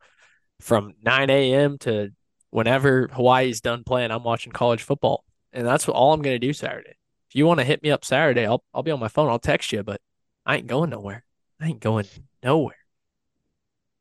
from 0.60 0.94
9 1.04 1.30
a.m. 1.30 1.78
to 1.80 2.12
whenever 2.50 3.08
Hawaii's 3.08 3.62
done 3.62 3.84
playing, 3.84 4.12
I'm 4.12 4.24
watching 4.24 4.52
college 4.52 4.84
football. 4.84 5.24
And 5.54 5.66
that's 5.66 5.88
what, 5.88 5.96
all 5.96 6.14
I'm 6.14 6.22
going 6.22 6.40
to 6.40 6.48
do 6.48 6.54
Saturday. 6.54 6.98
If 7.30 7.36
you 7.36 7.46
want 7.46 7.60
to 7.60 7.66
hit 7.66 7.84
me 7.84 7.92
up 7.92 8.04
Saturday, 8.04 8.46
I'll 8.46 8.64
I'll 8.74 8.84
be 8.84 8.92
on 8.92 9.00
my 9.00 9.08
phone. 9.08 9.30
I'll 9.30 9.40
text 9.40 9.72
you, 9.72 9.84
but 9.84 10.02
I 10.46 10.58
ain't 10.58 10.68
going 10.68 10.90
nowhere. 10.90 11.24
I 11.62 11.68
ain't 11.68 11.80
going 11.80 12.08
nowhere. 12.44 12.79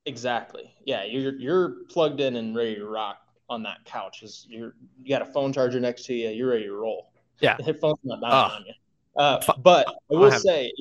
Exactly. 0.08 0.72
Yeah, 0.84 1.04
you're 1.04 1.34
you're 1.36 1.68
plugged 1.90 2.20
in 2.20 2.36
and 2.36 2.56
ready 2.56 2.76
to 2.76 2.86
rock 2.86 3.18
on 3.50 3.62
that 3.64 3.84
couch. 3.84 4.22
Is 4.22 4.46
you're 4.48 4.74
you 5.02 5.08
got 5.08 5.22
a 5.22 5.26
phone 5.32 5.52
charger 5.52 5.78
next 5.78 6.04
to 6.06 6.14
you. 6.14 6.30
You're 6.30 6.48
ready 6.50 6.64
to 6.64 6.72
roll. 6.72 7.12
Yeah. 7.40 7.56
the 7.56 7.62
headphones 7.62 7.98
not 8.02 8.20
dying 8.20 8.32
Ah. 8.32 8.56
on 8.56 8.64
you. 8.66 8.72
Uh, 9.16 9.40
but 9.62 9.86
I 9.86 9.92
I 9.92 10.18
will 10.18 10.30
have- 10.30 10.40
say, 10.40 10.72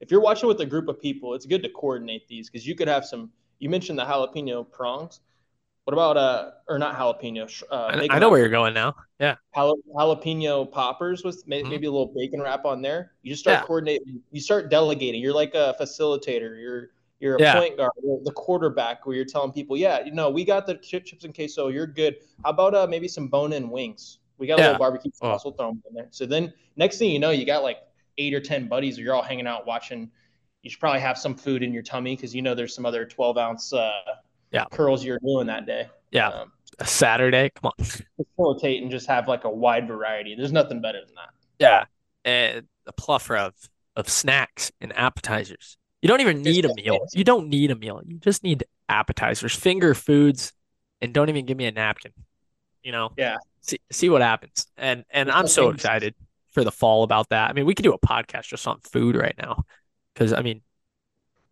if 0.00 0.10
you're 0.10 0.20
watching 0.20 0.46
with 0.48 0.60
a 0.60 0.66
group 0.66 0.88
of 0.88 1.00
people, 1.00 1.32
it's 1.34 1.46
good 1.46 1.62
to 1.62 1.68
coordinate 1.70 2.26
these 2.28 2.50
because 2.50 2.66
you 2.66 2.74
could 2.74 2.88
have 2.88 3.04
some. 3.06 3.30
You 3.60 3.70
mentioned 3.70 3.98
the 3.98 4.04
jalapeno 4.04 4.68
prongs. 4.70 5.20
What 5.84 5.94
about 5.94 6.16
uh 6.16 6.50
or 6.68 6.78
not 6.78 6.96
jalapeno? 6.96 7.44
Uh, 7.70 7.74
I, 7.74 8.16
I 8.16 8.18
know 8.18 8.30
where 8.30 8.40
you're 8.40 8.48
going 8.48 8.74
now. 8.74 8.94
Yeah. 9.20 9.36
jala- 9.54 9.76
jalapeno 9.94 10.70
poppers 10.70 11.22
with 11.24 11.44
Mhm. 11.46 11.68
maybe 11.70 11.86
a 11.86 11.90
little 11.90 12.12
bacon 12.14 12.40
wrap 12.42 12.64
on 12.64 12.82
there. 12.82 13.12
You 13.22 13.30
just 13.32 13.42
start 13.42 13.60
Yeah. 13.60 13.66
coordinating. 13.66 14.22
You 14.32 14.40
start 14.40 14.70
delegating. 14.70 15.20
You're 15.22 15.34
like 15.34 15.54
a 15.54 15.74
facilitator. 15.80 16.60
You're 16.60 16.90
you're 17.22 17.36
a 17.36 17.40
Yeah. 17.40 17.58
point 17.58 17.76
guard, 17.76 17.92
you're 18.02 18.20
the 18.24 18.32
quarterback, 18.32 19.06
where 19.06 19.14
you're 19.16 19.24
telling 19.24 19.52
people, 19.52 19.76
yeah, 19.76 20.04
you 20.04 20.10
know, 20.12 20.28
we 20.28 20.44
got 20.44 20.66
the 20.66 20.74
chips 20.74 21.12
and 21.24 21.34
queso. 21.34 21.68
You're 21.68 21.86
good. 21.86 22.16
How 22.44 22.50
about 22.50 22.74
uh 22.74 22.86
maybe 22.88 23.08
some 23.08 23.28
bone-in 23.28 23.70
wings? 23.70 24.18
We 24.38 24.46
got 24.48 24.58
a 24.58 24.62
Yeah. 24.62 24.66
little 24.68 24.80
barbecue 24.80 25.12
Oh. 25.22 25.32
sauce. 25.32 25.44
We'll 25.44 25.54
throw 25.54 25.68
them 25.68 25.82
in 25.88 25.94
there. 25.94 26.08
So 26.10 26.26
then 26.26 26.52
next 26.76 26.98
thing 26.98 27.10
you 27.10 27.20
know, 27.20 27.30
you 27.30 27.46
got 27.46 27.62
like 27.62 27.78
eight 28.18 28.34
or 28.34 28.40
ten 28.40 28.66
buddies, 28.68 28.98
or 28.98 29.02
you're 29.02 29.14
all 29.14 29.22
hanging 29.22 29.46
out 29.46 29.66
watching. 29.66 30.10
You 30.62 30.70
should 30.70 30.80
probably 30.80 31.00
have 31.00 31.16
some 31.16 31.34
food 31.34 31.62
in 31.62 31.72
your 31.72 31.82
tummy 31.82 32.14
because 32.16 32.34
you 32.34 32.42
know 32.42 32.54
there's 32.54 32.74
some 32.74 32.84
other 32.86 33.04
12 33.06 33.38
ounce 33.38 33.72
uh, 33.72 33.90
Yeah. 34.52 34.64
curls 34.70 35.04
you're 35.04 35.18
doing 35.20 35.46
that 35.46 35.64
day. 35.64 35.88
Yeah. 36.10 36.28
Um, 36.28 36.52
a 36.78 36.86
Saturday. 36.86 37.50
Come 37.50 37.72
on. 37.78 37.84
Facilitate 38.16 38.82
and 38.82 38.90
just 38.90 39.06
have 39.06 39.28
like 39.28 39.44
a 39.44 39.50
wide 39.50 39.86
variety. 39.86 40.34
There's 40.34 40.52
nothing 40.52 40.80
better 40.80 41.04
than 41.04 41.14
that. 41.14 41.30
Yeah. 41.58 41.84
And 42.24 42.66
a 42.86 42.92
plethora 42.92 43.40
of, 43.42 43.54
of 43.96 44.08
snacks 44.08 44.72
and 44.80 44.92
appetizers. 44.96 45.76
You 46.02 46.08
don't 46.08 46.20
even 46.20 46.42
need 46.42 46.64
a 46.64 46.74
meal. 46.74 47.06
You 47.12 47.24
don't 47.24 47.48
need 47.48 47.70
a 47.70 47.76
meal. 47.76 48.02
You 48.04 48.18
just 48.18 48.42
need 48.42 48.64
appetizers, 48.88 49.54
finger 49.54 49.94
foods, 49.94 50.52
and 51.00 51.14
don't 51.14 51.28
even 51.28 51.46
give 51.46 51.56
me 51.56 51.66
a 51.66 51.72
napkin. 51.72 52.12
You 52.82 52.92
know? 52.92 53.10
Yeah. 53.16 53.36
See 53.60 53.78
see 53.92 54.08
what 54.08 54.20
happens. 54.20 54.66
And 54.76 55.04
and 55.10 55.30
I'm 55.30 55.46
so 55.46 55.70
excited 55.70 56.14
for 56.50 56.64
the 56.64 56.72
fall 56.72 57.04
about 57.04 57.28
that. 57.30 57.48
I 57.48 57.52
mean, 57.52 57.64
we 57.64 57.74
could 57.74 57.84
do 57.84 57.94
a 57.94 57.98
podcast 57.98 58.48
just 58.48 58.66
on 58.66 58.80
food 58.80 59.14
right 59.14 59.34
now. 59.38 59.64
Cause 60.16 60.32
I 60.32 60.42
mean, 60.42 60.60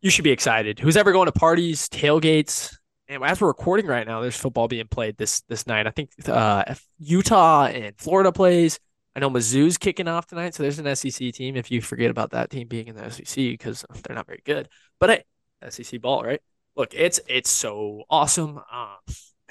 you 0.00 0.10
should 0.10 0.24
be 0.24 0.32
excited. 0.32 0.80
Who's 0.80 0.96
ever 0.96 1.12
going 1.12 1.26
to 1.26 1.32
parties, 1.32 1.88
tailgates, 1.88 2.76
and 3.08 3.22
as 3.24 3.40
we're 3.40 3.48
recording 3.48 3.86
right 3.86 4.06
now, 4.06 4.20
there's 4.20 4.36
football 4.36 4.68
being 4.68 4.86
played 4.86 5.16
this 5.16 5.40
this 5.42 5.66
night. 5.66 5.86
I 5.86 5.90
think 5.90 6.10
uh, 6.28 6.74
Utah 6.98 7.66
and 7.66 7.96
Florida 7.98 8.32
plays. 8.32 8.78
I 9.20 9.28
know 9.28 9.28
Mizzou's 9.30 9.76
kicking 9.76 10.08
off 10.08 10.26
tonight, 10.26 10.54
so 10.54 10.62
there's 10.62 10.78
an 10.78 10.96
SEC 10.96 11.34
team. 11.34 11.54
If 11.54 11.70
you 11.70 11.82
forget 11.82 12.10
about 12.10 12.30
that 12.30 12.48
team 12.48 12.68
being 12.68 12.88
in 12.88 12.96
the 12.96 13.10
SEC 13.10 13.34
because 13.34 13.84
they're 14.02 14.16
not 14.16 14.26
very 14.26 14.40
good, 14.46 14.66
but 14.98 15.10
hey, 15.10 15.24
SEC 15.68 16.00
ball, 16.00 16.24
right? 16.24 16.40
Look, 16.74 16.94
it's 16.94 17.20
it's 17.28 17.50
so 17.50 18.04
awesome. 18.08 18.62
Uh, 18.72 18.96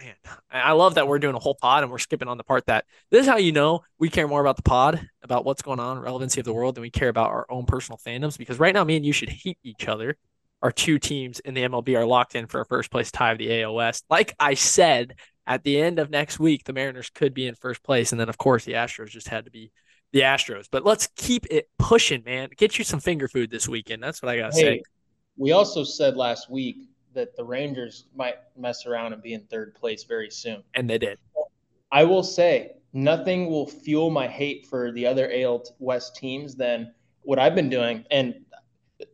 man, 0.02 0.16
I 0.50 0.72
love 0.72 0.96
that 0.96 1.08
we're 1.08 1.20
doing 1.20 1.36
a 1.36 1.40
whole 1.40 1.54
pod 1.54 1.84
and 1.84 1.92
we're 1.92 2.00
skipping 2.00 2.28
on 2.28 2.40
the 2.40 2.44
part 2.44 2.66
that 2.66 2.86
this 3.12 3.22
is 3.22 3.28
how 3.28 3.38
you 3.38 3.52
know 3.52 3.82
we 4.00 4.10
care 4.10 4.28
more 4.28 4.42
about 4.42 4.56
the 4.56 4.64
pod, 4.64 5.08
about 5.22 5.46
what's 5.46 5.62
going 5.62 5.80
on, 5.80 6.00
relevancy 6.00 6.42
of 6.42 6.46
the 6.46 6.54
world, 6.54 6.74
than 6.74 6.82
we 6.82 6.90
care 6.90 7.10
about 7.10 7.30
our 7.30 7.46
own 7.52 7.68
personal 7.68 8.00
fandoms. 8.04 8.40
Because 8.40 8.58
right 8.58 8.74
now, 8.74 8.84
me 8.84 8.96
and 8.96 9.06
you 9.06 9.14
should 9.14 9.30
hate 9.30 9.60
each 9.64 9.88
other. 9.88 10.18
Our 10.64 10.72
two 10.72 10.98
teams 10.98 11.42
in 11.42 11.54
the 11.54 11.62
MLB 11.62 11.96
are 11.96 12.08
locked 12.08 12.34
in 12.34 12.48
for 12.48 12.60
a 12.60 12.66
first 12.66 12.90
place 12.90 13.12
tie 13.12 13.34
of 13.34 13.38
the 13.38 13.62
AL 13.62 13.76
West. 13.76 14.04
Like 14.10 14.34
I 14.40 14.56
said, 14.56 15.14
at 15.50 15.64
the 15.64 15.82
end 15.82 15.98
of 15.98 16.12
next 16.12 16.40
week, 16.40 16.64
the 16.64 16.74
Mariners 16.74 17.10
could 17.10 17.34
be 17.34 17.48
in 17.48 17.56
first 17.56 17.84
place. 17.84 18.12
And 18.12 18.22
then, 18.22 18.30
of 18.30 18.38
course, 18.38 18.66
the 18.66 18.74
Astros 18.74 19.10
just 19.10 19.28
had 19.28 19.46
to 19.46 19.52
be 19.52 19.72
the 20.14 20.22
Astros. 20.22 20.68
But 20.72 20.86
let's 20.86 21.08
keep 21.16 21.48
it 21.50 21.68
pushing, 21.80 22.24
man. 22.24 22.50
Get 22.56 22.78
you 22.78 22.86
some 22.86 23.00
finger 23.00 23.28
food 23.28 23.50
this 23.50 23.68
weekend. 23.68 24.02
That's 24.02 24.22
what 24.22 24.30
I 24.30 24.38
got 24.38 24.54
to 24.54 24.58
hey, 24.58 24.64
say. 24.78 24.84
We 25.38 25.52
also 25.52 25.84
said 25.84 26.16
last 26.16 26.52
week 26.52 26.90
that 27.16 27.36
the 27.36 27.44
Rangers 27.44 28.06
might 28.16 28.36
mess 28.56 28.86
around 28.86 29.14
and 29.14 29.24
be 29.24 29.34
in 29.34 29.42
third 29.46 29.74
place 29.74 30.04
very 30.04 30.30
soon. 30.30 30.62
And 30.76 30.88
they 30.88 31.00
did. 31.00 31.18
I 31.92 32.04
will 32.04 32.24
say 32.24 32.74
nothing 32.94 33.50
will 33.50 33.66
fuel 33.66 34.12
my 34.12 34.28
hate 34.28 34.68
for 34.68 34.92
the 34.92 35.08
other 35.08 35.32
AL 35.34 35.64
West 35.80 36.16
teams 36.16 36.54
than 36.54 36.94
what 37.24 37.40
I've 37.40 37.56
been 37.56 37.70
doing. 37.70 38.06
And 38.12 38.36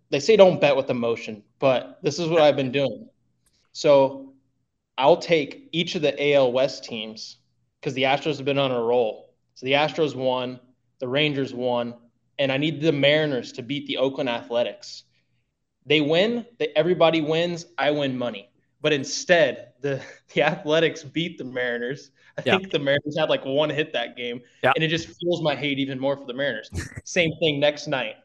they 0.09 0.19
say 0.19 0.35
don't 0.35 0.59
bet 0.59 0.75
with 0.75 0.89
emotion, 0.89 1.43
but 1.59 1.99
this 2.03 2.19
is 2.19 2.27
what 2.27 2.41
I've 2.41 2.57
been 2.57 2.73
doing. 2.73 3.07
So 3.71 4.33
I'll 4.97 5.17
take 5.17 5.69
each 5.71 5.95
of 5.95 6.01
the 6.01 6.33
AL 6.33 6.51
West 6.51 6.83
teams 6.83 7.37
because 7.79 7.93
the 7.93 8.03
Astros 8.03 8.37
have 8.37 8.45
been 8.45 8.57
on 8.57 8.71
a 8.71 8.81
roll. 8.81 9.33
So 9.55 9.65
the 9.65 9.73
Astros 9.73 10.15
won, 10.15 10.59
the 10.99 11.07
Rangers 11.07 11.53
won, 11.53 11.95
and 12.39 12.51
I 12.51 12.57
need 12.57 12.81
the 12.81 12.91
Mariners 12.91 13.51
to 13.53 13.61
beat 13.61 13.87
the 13.87 13.97
Oakland 13.97 14.29
Athletics. 14.29 15.03
They 15.85 16.01
win, 16.01 16.45
they, 16.57 16.69
everybody 16.75 17.21
wins, 17.21 17.65
I 17.77 17.91
win 17.91 18.17
money. 18.17 18.49
But 18.81 18.93
instead, 18.93 19.73
the, 19.81 20.01
the 20.33 20.43
Athletics 20.43 21.03
beat 21.03 21.37
the 21.37 21.43
Mariners. 21.43 22.11
I 22.37 22.43
yeah. 22.45 22.57
think 22.57 22.71
the 22.71 22.79
Mariners 22.79 23.17
had 23.17 23.29
like 23.29 23.45
one 23.45 23.69
hit 23.69 23.93
that 23.93 24.17
game, 24.17 24.41
yeah. 24.61 24.73
and 24.75 24.83
it 24.83 24.89
just 24.89 25.07
fuels 25.19 25.41
my 25.41 25.55
hate 25.55 25.79
even 25.79 25.99
more 25.99 26.17
for 26.17 26.25
the 26.25 26.33
Mariners. 26.33 26.69
Same 27.05 27.31
thing 27.39 27.59
next 27.59 27.87
night. 27.87 28.15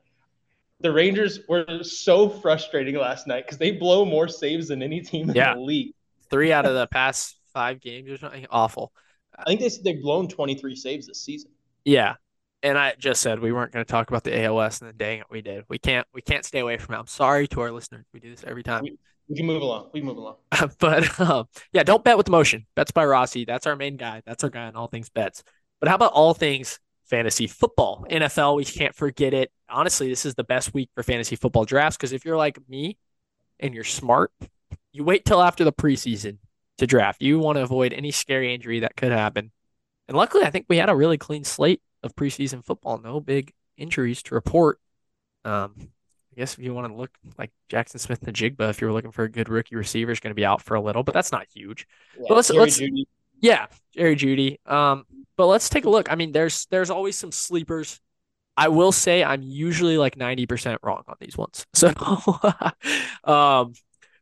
The 0.80 0.90
Rangers 0.90 1.40
were 1.48 1.82
so 1.82 2.28
frustrating 2.28 2.96
last 2.96 3.26
night 3.26 3.44
because 3.44 3.58
they 3.58 3.70
blow 3.70 4.04
more 4.04 4.26
saves 4.26 4.68
than 4.68 4.82
any 4.82 5.00
team 5.00 5.28
in 5.30 5.36
yeah. 5.36 5.54
the 5.54 5.60
league 5.60 5.94
three 6.30 6.52
out 6.52 6.66
of 6.66 6.74
the 6.74 6.86
past 6.86 7.36
five 7.52 7.80
games 7.80 8.10
or 8.10 8.18
something. 8.18 8.46
Awful. 8.50 8.92
I 9.38 9.44
think 9.44 9.60
they 9.60 9.70
they've 9.82 10.02
blown 10.02 10.28
23 10.28 10.74
saves 10.76 11.06
this 11.06 11.20
season. 11.20 11.50
Yeah. 11.84 12.14
And 12.62 12.76
I 12.76 12.94
just 12.98 13.22
said 13.22 13.40
we 13.40 13.52
weren't 13.52 13.72
going 13.72 13.84
to 13.84 13.90
talk 13.90 14.10
about 14.10 14.22
the 14.22 14.44
AL 14.44 14.56
West, 14.56 14.82
and 14.82 14.90
then 14.90 14.96
dang 14.98 15.20
it, 15.20 15.26
we 15.30 15.40
did. 15.40 15.64
We 15.68 15.78
can't 15.78 16.06
we 16.12 16.20
can't 16.20 16.44
stay 16.44 16.58
away 16.58 16.76
from 16.76 16.94
it. 16.94 16.98
I'm 16.98 17.06
sorry 17.06 17.48
to 17.48 17.60
our 17.62 17.70
listeners. 17.70 18.04
We 18.12 18.20
do 18.20 18.30
this 18.30 18.44
every 18.46 18.62
time. 18.62 18.82
We, 18.82 18.98
we 19.30 19.36
can 19.36 19.46
move 19.46 19.62
along. 19.62 19.90
We 19.94 20.02
move 20.02 20.18
along. 20.18 20.36
but 20.78 21.20
um, 21.20 21.46
yeah, 21.72 21.84
don't 21.84 22.04
bet 22.04 22.18
with 22.18 22.28
emotion. 22.28 22.66
Bets 22.74 22.90
by 22.90 23.06
Rossi. 23.06 23.46
That's 23.46 23.66
our 23.66 23.76
main 23.76 23.96
guy. 23.96 24.22
That's 24.26 24.44
our 24.44 24.50
guy 24.50 24.66
on 24.66 24.76
all 24.76 24.88
things 24.88 25.08
bets. 25.08 25.42
But 25.78 25.88
how 25.88 25.94
about 25.94 26.12
all 26.12 26.34
things 26.34 26.78
fantasy 27.04 27.46
football? 27.46 28.04
NFL, 28.10 28.56
we 28.56 28.64
can't 28.66 28.94
forget 28.94 29.32
it. 29.32 29.50
Honestly, 29.70 30.08
this 30.08 30.26
is 30.26 30.34
the 30.34 30.44
best 30.44 30.74
week 30.74 30.90
for 30.94 31.02
fantasy 31.02 31.36
football 31.36 31.64
drafts 31.64 31.96
because 31.96 32.12
if 32.12 32.26
you're 32.26 32.36
like 32.36 32.58
me 32.68 32.98
and 33.58 33.72
you're 33.72 33.84
smart, 33.84 34.32
you 34.92 35.04
wait 35.04 35.24
till 35.24 35.42
after 35.42 35.64
the 35.64 35.72
preseason 35.72 36.38
to 36.78 36.86
draft. 36.86 37.22
You 37.22 37.38
want 37.38 37.56
to 37.56 37.62
avoid 37.62 37.92
any 37.92 38.10
scary 38.10 38.54
injury 38.54 38.80
that 38.80 38.96
could 38.96 39.12
happen. 39.12 39.52
And 40.08 40.16
luckily, 40.16 40.44
I 40.44 40.50
think 40.50 40.66
we 40.68 40.78
had 40.78 40.90
a 40.90 40.96
really 40.96 41.18
clean 41.18 41.44
slate 41.44 41.80
of 42.02 42.16
preseason 42.16 42.64
football. 42.64 42.98
No 42.98 43.20
big 43.20 43.52
injuries 43.76 44.22
to 44.24 44.34
report. 44.34 44.80
Um, 45.44 45.74
I 45.78 46.36
guess 46.36 46.54
if 46.54 46.64
you 46.64 46.74
want 46.74 46.88
to 46.88 46.94
look 46.94 47.10
like 47.38 47.50
Jackson 47.68 47.98
Smith-Njigba, 47.98 48.70
if 48.70 48.80
you're 48.80 48.92
looking 48.92 49.10
for 49.10 49.24
a 49.24 49.28
good 49.28 49.48
rookie 49.48 49.76
receiver, 49.76 50.12
is 50.12 50.20
going 50.20 50.30
to 50.30 50.34
be 50.34 50.44
out 50.44 50.62
for 50.62 50.74
a 50.74 50.80
little, 50.80 51.02
but 51.02 51.12
that's 51.12 51.32
not 51.32 51.46
huge. 51.52 51.86
Yeah, 52.16 52.26
but 52.28 52.36
let's 52.36 52.48
Jerry 52.48 52.60
let's 52.60 52.80
Jeudy. 52.80 53.04
yeah, 53.40 53.66
Jerry 53.94 54.16
Jeudy. 54.16 54.58
Um, 54.70 55.04
but 55.36 55.46
let's 55.46 55.68
take 55.68 55.84
a 55.84 55.90
look. 55.90 56.10
I 56.10 56.14
mean, 56.14 56.32
there's 56.32 56.66
there's 56.66 56.90
always 56.90 57.16
some 57.16 57.32
sleepers. 57.32 58.00
I 58.56 58.68
will 58.68 58.92
say 58.92 59.24
I'm 59.24 59.42
usually 59.42 59.96
like 59.96 60.16
90% 60.16 60.78
wrong 60.82 61.02
on 61.08 61.16
these 61.18 61.36
ones. 61.36 61.66
So 61.72 61.92
um 63.24 63.72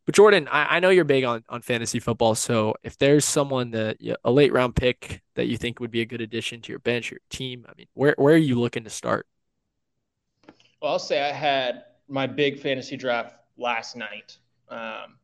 but 0.09 0.15
Jordan, 0.15 0.49
I, 0.51 0.77
I 0.77 0.81
know 0.81 0.89
you're 0.89 1.05
big 1.05 1.25
on, 1.25 1.45
on 1.51 1.61
fantasy 1.61 1.99
football. 2.01 2.35
So 2.35 2.75
if 2.83 2.97
there's 2.97 3.27
someone 3.27 3.73
that 3.73 3.99
a 4.25 4.31
late 4.31 4.55
round 4.55 4.75
pick 4.75 5.21
that 5.35 5.49
you 5.49 5.59
think 5.59 5.81
would 5.81 5.91
be 5.91 6.01
a 6.01 6.07
good 6.07 6.23
addition 6.23 6.63
to 6.63 6.73
your 6.73 6.79
bench, 6.79 7.11
your 7.11 7.21
team, 7.29 7.67
I 7.69 7.73
mean, 7.77 7.89
where 7.93 8.15
where 8.17 8.33
are 8.33 8.39
you 8.39 8.59
looking 8.59 8.85
to 8.85 8.91
start? 8.91 9.27
Well, 10.81 10.93
I'll 10.93 10.99
say 10.99 11.21
I 11.21 11.31
had 11.31 11.85
my 12.09 12.27
big 12.27 12.59
fantasy 12.59 12.97
draft 12.97 13.35
last 13.59 13.97
night. 13.97 14.39
Um, 14.71 15.19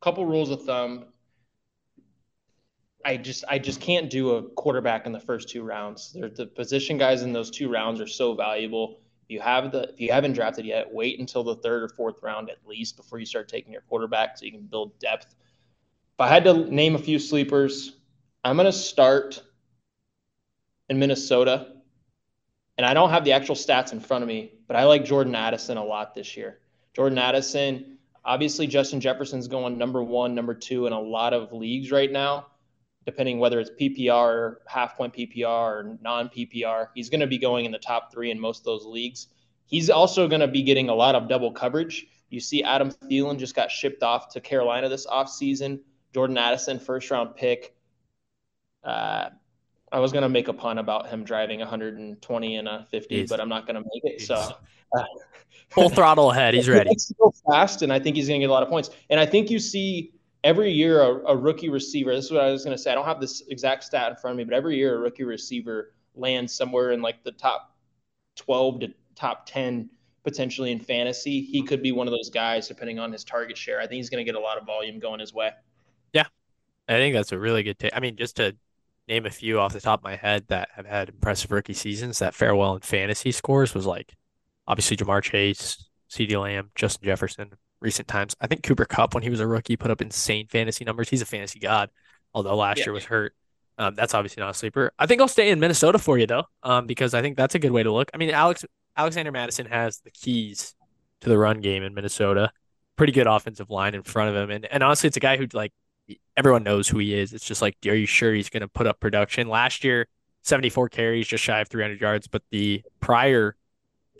couple 0.00 0.26
rules 0.26 0.50
of 0.50 0.64
thumb. 0.64 1.04
I 3.04 3.16
just 3.16 3.44
I 3.48 3.60
just 3.60 3.80
can't 3.80 4.10
do 4.10 4.32
a 4.32 4.42
quarterback 4.42 5.06
in 5.06 5.12
the 5.12 5.20
first 5.20 5.48
two 5.48 5.62
rounds. 5.62 6.12
They're, 6.12 6.28
the 6.28 6.46
position 6.46 6.98
guys 6.98 7.22
in 7.22 7.32
those 7.32 7.52
two 7.52 7.70
rounds 7.70 8.00
are 8.00 8.08
so 8.08 8.34
valuable. 8.34 8.98
You 9.28 9.40
have 9.40 9.72
the 9.72 9.90
if 9.90 10.00
you 10.00 10.12
haven't 10.12 10.34
drafted 10.34 10.64
yet, 10.64 10.92
wait 10.92 11.18
until 11.18 11.44
the 11.44 11.56
third 11.56 11.82
or 11.82 11.88
fourth 11.88 12.22
round 12.22 12.50
at 12.50 12.58
least 12.66 12.96
before 12.96 13.18
you 13.18 13.26
start 13.26 13.48
taking 13.48 13.72
your 13.72 13.82
quarterback 13.82 14.36
so 14.36 14.44
you 14.44 14.52
can 14.52 14.62
build 14.62 14.98
depth. 14.98 15.34
If 16.14 16.20
I 16.20 16.28
had 16.28 16.44
to 16.44 16.54
name 16.54 16.94
a 16.94 16.98
few 16.98 17.18
sleepers, 17.18 17.96
I'm 18.44 18.56
going 18.56 18.66
to 18.66 18.72
start 18.72 19.42
in 20.88 20.98
Minnesota. 20.98 21.68
And 22.76 22.84
I 22.84 22.92
don't 22.92 23.10
have 23.10 23.24
the 23.24 23.32
actual 23.32 23.54
stats 23.54 23.92
in 23.92 24.00
front 24.00 24.22
of 24.22 24.28
me, 24.28 24.52
but 24.66 24.76
I 24.76 24.84
like 24.84 25.04
Jordan 25.04 25.34
Addison 25.34 25.76
a 25.76 25.84
lot 25.84 26.14
this 26.14 26.36
year. 26.36 26.58
Jordan 26.92 27.18
Addison, 27.18 27.98
obviously 28.24 28.66
Justin 28.66 29.00
Jefferson's 29.00 29.48
going 29.48 29.78
number 29.78 30.02
1, 30.02 30.34
number 30.34 30.54
2 30.54 30.86
in 30.86 30.92
a 30.92 31.00
lot 31.00 31.32
of 31.32 31.52
leagues 31.52 31.90
right 31.90 32.10
now 32.10 32.46
depending 33.06 33.38
whether 33.38 33.60
it's 33.60 33.70
PPR 33.80 34.56
half 34.66 34.96
point 34.96 35.14
PPR 35.14 35.46
or 35.46 35.98
non 36.02 36.28
PPR. 36.28 36.88
He's 36.94 37.10
going 37.10 37.20
to 37.20 37.26
be 37.26 37.38
going 37.38 37.64
in 37.64 37.72
the 37.72 37.78
top 37.78 38.12
three 38.12 38.30
in 38.30 38.40
most 38.40 38.60
of 38.60 38.64
those 38.64 38.84
leagues. 38.84 39.28
He's 39.66 39.90
also 39.90 40.28
going 40.28 40.40
to 40.40 40.48
be 40.48 40.62
getting 40.62 40.88
a 40.88 40.94
lot 40.94 41.14
of 41.14 41.28
double 41.28 41.52
coverage. 41.52 42.06
You 42.30 42.40
see, 42.40 42.62
Adam 42.62 42.90
Thielen 42.90 43.38
just 43.38 43.54
got 43.54 43.70
shipped 43.70 44.02
off 44.02 44.28
to 44.30 44.40
Carolina 44.40 44.88
this 44.88 45.06
offseason. 45.06 45.80
Jordan 46.12 46.38
Addison, 46.38 46.78
first 46.78 47.10
round 47.10 47.36
pick. 47.36 47.74
Uh, 48.82 49.30
I 49.90 50.00
was 50.00 50.12
going 50.12 50.22
to 50.22 50.28
make 50.28 50.48
a 50.48 50.52
pun 50.52 50.78
about 50.78 51.08
him 51.08 51.24
driving 51.24 51.60
120 51.60 52.56
and 52.56 52.68
a 52.68 52.86
50, 52.90 53.24
Jeez. 53.24 53.28
but 53.28 53.40
I'm 53.40 53.48
not 53.48 53.66
going 53.66 53.76
to 53.76 53.80
make 53.80 54.14
it. 54.14 54.22
So, 54.22 54.34
uh, 54.34 55.04
full 55.70 55.88
throttle 55.88 56.32
ahead. 56.32 56.54
He's 56.54 56.68
ready. 56.70 56.90
He's 56.90 57.12
so 57.16 57.32
fast, 57.48 57.82
and 57.82 57.92
I 57.92 58.00
think 58.00 58.16
he's 58.16 58.26
going 58.26 58.40
to 58.40 58.44
get 58.44 58.50
a 58.50 58.52
lot 58.52 58.62
of 58.62 58.68
points. 58.68 58.90
And 59.10 59.20
I 59.20 59.26
think 59.26 59.50
you 59.50 59.58
see 59.58 60.13
every 60.44 60.70
year 60.70 61.00
a, 61.00 61.32
a 61.32 61.36
rookie 61.36 61.70
receiver. 61.70 62.14
This 62.14 62.26
is 62.26 62.30
what 62.30 62.42
I 62.42 62.50
was 62.50 62.64
going 62.64 62.76
to 62.76 62.80
say. 62.82 62.92
I 62.92 62.94
don't 62.94 63.06
have 63.06 63.20
this 63.20 63.42
exact 63.48 63.82
stat 63.82 64.10
in 64.10 64.16
front 64.16 64.34
of 64.34 64.38
me, 64.38 64.44
but 64.44 64.54
every 64.54 64.76
year 64.76 64.94
a 64.94 64.98
rookie 64.98 65.24
receiver 65.24 65.94
lands 66.14 66.54
somewhere 66.54 66.92
in 66.92 67.02
like 67.02 67.24
the 67.24 67.32
top 67.32 67.74
12 68.36 68.80
to 68.80 68.94
top 69.16 69.46
10 69.46 69.88
potentially 70.22 70.70
in 70.70 70.78
fantasy. 70.78 71.40
He 71.40 71.62
could 71.62 71.82
be 71.82 71.92
one 71.92 72.06
of 72.06 72.12
those 72.12 72.30
guys 72.30 72.68
depending 72.68 72.98
on 72.98 73.10
his 73.10 73.24
target 73.24 73.56
share. 73.56 73.80
I 73.80 73.86
think 73.86 73.94
he's 73.94 74.10
going 74.10 74.24
to 74.24 74.30
get 74.30 74.38
a 74.38 74.40
lot 74.40 74.58
of 74.58 74.66
volume 74.66 75.00
going 75.00 75.20
his 75.20 75.34
way. 75.34 75.50
Yeah. 76.12 76.26
I 76.88 76.92
think 76.92 77.14
that's 77.14 77.32
a 77.32 77.38
really 77.38 77.62
good 77.62 77.78
take. 77.78 77.96
I 77.96 78.00
mean, 78.00 78.16
just 78.16 78.36
to 78.36 78.54
name 79.08 79.26
a 79.26 79.30
few 79.30 79.58
off 79.58 79.72
the 79.72 79.80
top 79.80 80.00
of 80.00 80.04
my 80.04 80.16
head 80.16 80.44
that 80.48 80.68
have 80.74 80.86
had 80.86 81.08
impressive 81.08 81.50
rookie 81.50 81.74
seasons 81.74 82.18
that 82.18 82.34
fare 82.34 82.54
well 82.54 82.74
in 82.74 82.80
fantasy 82.80 83.32
scores 83.32 83.74
was 83.74 83.86
like 83.86 84.14
obviously 84.66 84.96
Ja'Marr 84.96 85.22
Chase, 85.22 85.88
CeeDee 86.10 86.40
Lamb, 86.40 86.70
Justin 86.74 87.04
Jefferson, 87.04 87.52
recent 87.84 88.08
times. 88.08 88.34
I 88.40 88.48
think 88.48 88.64
Cooper 88.64 88.84
Kupp, 88.84 89.14
when 89.14 89.22
he 89.22 89.30
was 89.30 89.40
a 89.40 89.46
rookie, 89.46 89.76
put 89.76 89.90
up 89.90 90.02
insane 90.02 90.48
fantasy 90.48 90.84
numbers. 90.84 91.08
He's 91.08 91.22
a 91.22 91.26
fantasy 91.26 91.60
god, 91.60 91.90
although 92.32 92.56
last 92.56 92.78
yeah. 92.78 92.86
year 92.86 92.92
was 92.94 93.04
hurt. 93.04 93.34
Um, 93.78 93.94
that's 93.94 94.14
obviously 94.14 94.40
not 94.40 94.50
a 94.50 94.54
sleeper. 94.54 94.92
I 94.98 95.06
think 95.06 95.20
I'll 95.20 95.28
stay 95.28 95.50
in 95.50 95.60
Minnesota 95.60 95.98
for 95.98 96.18
you 96.18 96.26
though, 96.26 96.44
um, 96.62 96.86
because 96.86 97.14
I 97.14 97.22
think 97.22 97.36
that's 97.36 97.54
a 97.54 97.58
good 97.58 97.72
way 97.72 97.82
to 97.82 97.92
look. 97.92 98.10
I 98.14 98.16
mean, 98.16 98.30
Alex 98.30 98.64
Alexander 98.96 99.32
Mattison 99.32 99.66
has 99.66 99.98
the 99.98 100.10
keys 100.10 100.74
to 101.20 101.28
the 101.28 101.38
run 101.38 101.60
game 101.60 101.82
in 101.82 101.94
Minnesota. 101.94 102.50
Pretty 102.96 103.12
good 103.12 103.26
offensive 103.26 103.70
line 103.70 103.94
in 103.94 104.02
front 104.02 104.30
of 104.30 104.36
him, 104.36 104.50
and 104.50 104.66
and 104.66 104.82
honestly, 104.82 105.08
it's 105.08 105.16
a 105.16 105.20
guy 105.20 105.36
who 105.36 105.46
like 105.52 105.72
everyone 106.36 106.62
knows 106.62 106.88
who 106.88 106.98
he 106.98 107.14
is. 107.14 107.32
It's 107.32 107.44
just 107.44 107.62
like, 107.62 107.76
are 107.86 107.94
you 107.94 108.06
sure 108.06 108.32
he's 108.32 108.50
going 108.50 108.60
to 108.60 108.68
put 108.68 108.86
up 108.86 109.00
production? 109.00 109.48
Last 109.48 109.82
year, 109.82 110.06
74 110.42 110.90
carries, 110.90 111.26
just 111.26 111.42
shy 111.42 111.60
of 111.60 111.68
300 111.68 112.00
yards, 112.00 112.28
but 112.28 112.42
the 112.50 112.82
prior 113.00 113.56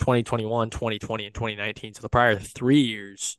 2021, 0.01 0.71
2020, 0.71 1.27
and 1.27 1.35
2019, 1.35 1.95
so 1.95 2.01
the 2.01 2.09
prior 2.09 2.37
three 2.37 2.81
years 2.81 3.37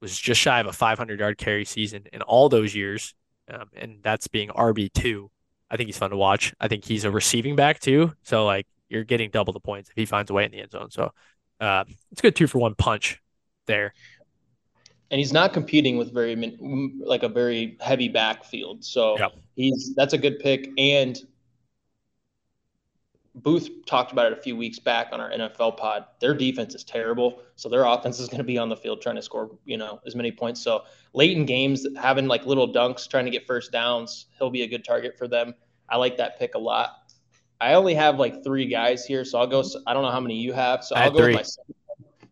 was 0.00 0.18
just 0.18 0.40
shy 0.40 0.60
of 0.60 0.66
a 0.66 0.72
500 0.72 1.18
yard 1.18 1.38
carry 1.38 1.64
season 1.64 2.04
in 2.12 2.22
all 2.22 2.48
those 2.48 2.74
years. 2.74 3.14
Um, 3.52 3.68
and 3.76 3.98
that's 4.02 4.28
being 4.28 4.48
RB2. 4.50 5.28
I 5.70 5.76
think 5.76 5.86
he's 5.86 5.98
fun 5.98 6.10
to 6.10 6.16
watch. 6.16 6.54
I 6.60 6.68
think 6.68 6.84
he's 6.84 7.04
a 7.04 7.10
receiving 7.10 7.56
back 7.56 7.80
too. 7.80 8.12
So, 8.22 8.44
like, 8.44 8.66
you're 8.88 9.04
getting 9.04 9.30
double 9.30 9.52
the 9.52 9.60
points 9.60 9.90
if 9.90 9.96
he 9.96 10.06
finds 10.06 10.30
a 10.30 10.34
way 10.34 10.44
in 10.44 10.52
the 10.52 10.60
end 10.60 10.70
zone. 10.70 10.90
So, 10.90 11.12
uh, 11.60 11.84
it's 12.12 12.20
a 12.20 12.22
good 12.22 12.36
two 12.36 12.46
for 12.46 12.58
one 12.58 12.74
punch 12.74 13.20
there 13.66 13.92
and 15.10 15.18
he's 15.18 15.32
not 15.32 15.52
competing 15.52 15.96
with 15.96 16.12
very 16.12 16.34
like 17.00 17.22
a 17.22 17.28
very 17.28 17.76
heavy 17.80 18.08
backfield. 18.08 18.84
So 18.84 19.18
yep. 19.18 19.32
he's 19.54 19.94
that's 19.94 20.12
a 20.12 20.18
good 20.18 20.38
pick. 20.38 20.70
And 20.78 21.18
Booth 23.36 23.68
talked 23.84 24.12
about 24.12 24.32
it 24.32 24.38
a 24.38 24.40
few 24.40 24.56
weeks 24.56 24.78
back 24.78 25.08
on 25.12 25.20
our 25.20 25.30
NFL 25.30 25.76
pod. 25.76 26.06
Their 26.20 26.34
defense 26.34 26.74
is 26.74 26.84
terrible, 26.84 27.42
so 27.54 27.68
their 27.68 27.84
offense 27.84 28.18
is 28.18 28.28
going 28.28 28.38
to 28.38 28.44
be 28.44 28.56
on 28.56 28.70
the 28.70 28.76
field 28.76 29.02
trying 29.02 29.16
to 29.16 29.22
score, 29.22 29.50
you 29.66 29.76
know, 29.76 30.00
as 30.06 30.16
many 30.16 30.32
points. 30.32 30.62
So 30.62 30.84
late 31.12 31.36
in 31.36 31.44
games, 31.44 31.86
having 32.00 32.26
like 32.28 32.46
little 32.46 32.72
dunks, 32.72 33.08
trying 33.08 33.26
to 33.26 33.30
get 33.30 33.46
first 33.46 33.72
downs, 33.72 34.26
he'll 34.38 34.50
be 34.50 34.62
a 34.62 34.66
good 34.66 34.84
target 34.84 35.18
for 35.18 35.28
them. 35.28 35.54
I 35.88 35.98
like 35.98 36.16
that 36.16 36.38
pick 36.38 36.54
a 36.54 36.58
lot. 36.58 37.12
I 37.60 37.74
only 37.74 37.94
have 37.94 38.18
like 38.18 38.42
three 38.42 38.66
guys 38.66 39.04
here, 39.04 39.24
so 39.24 39.38
I'll 39.38 39.46
go. 39.46 39.62
I 39.86 39.92
don't 39.92 40.02
know 40.02 40.10
how 40.10 40.20
many 40.20 40.36
you 40.36 40.52
have, 40.54 40.82
so 40.82 40.96
I'll 40.96 41.10
go 41.10 41.18
three. 41.18 41.26
with 41.28 41.36
my. 41.36 41.42
Second 41.42 41.74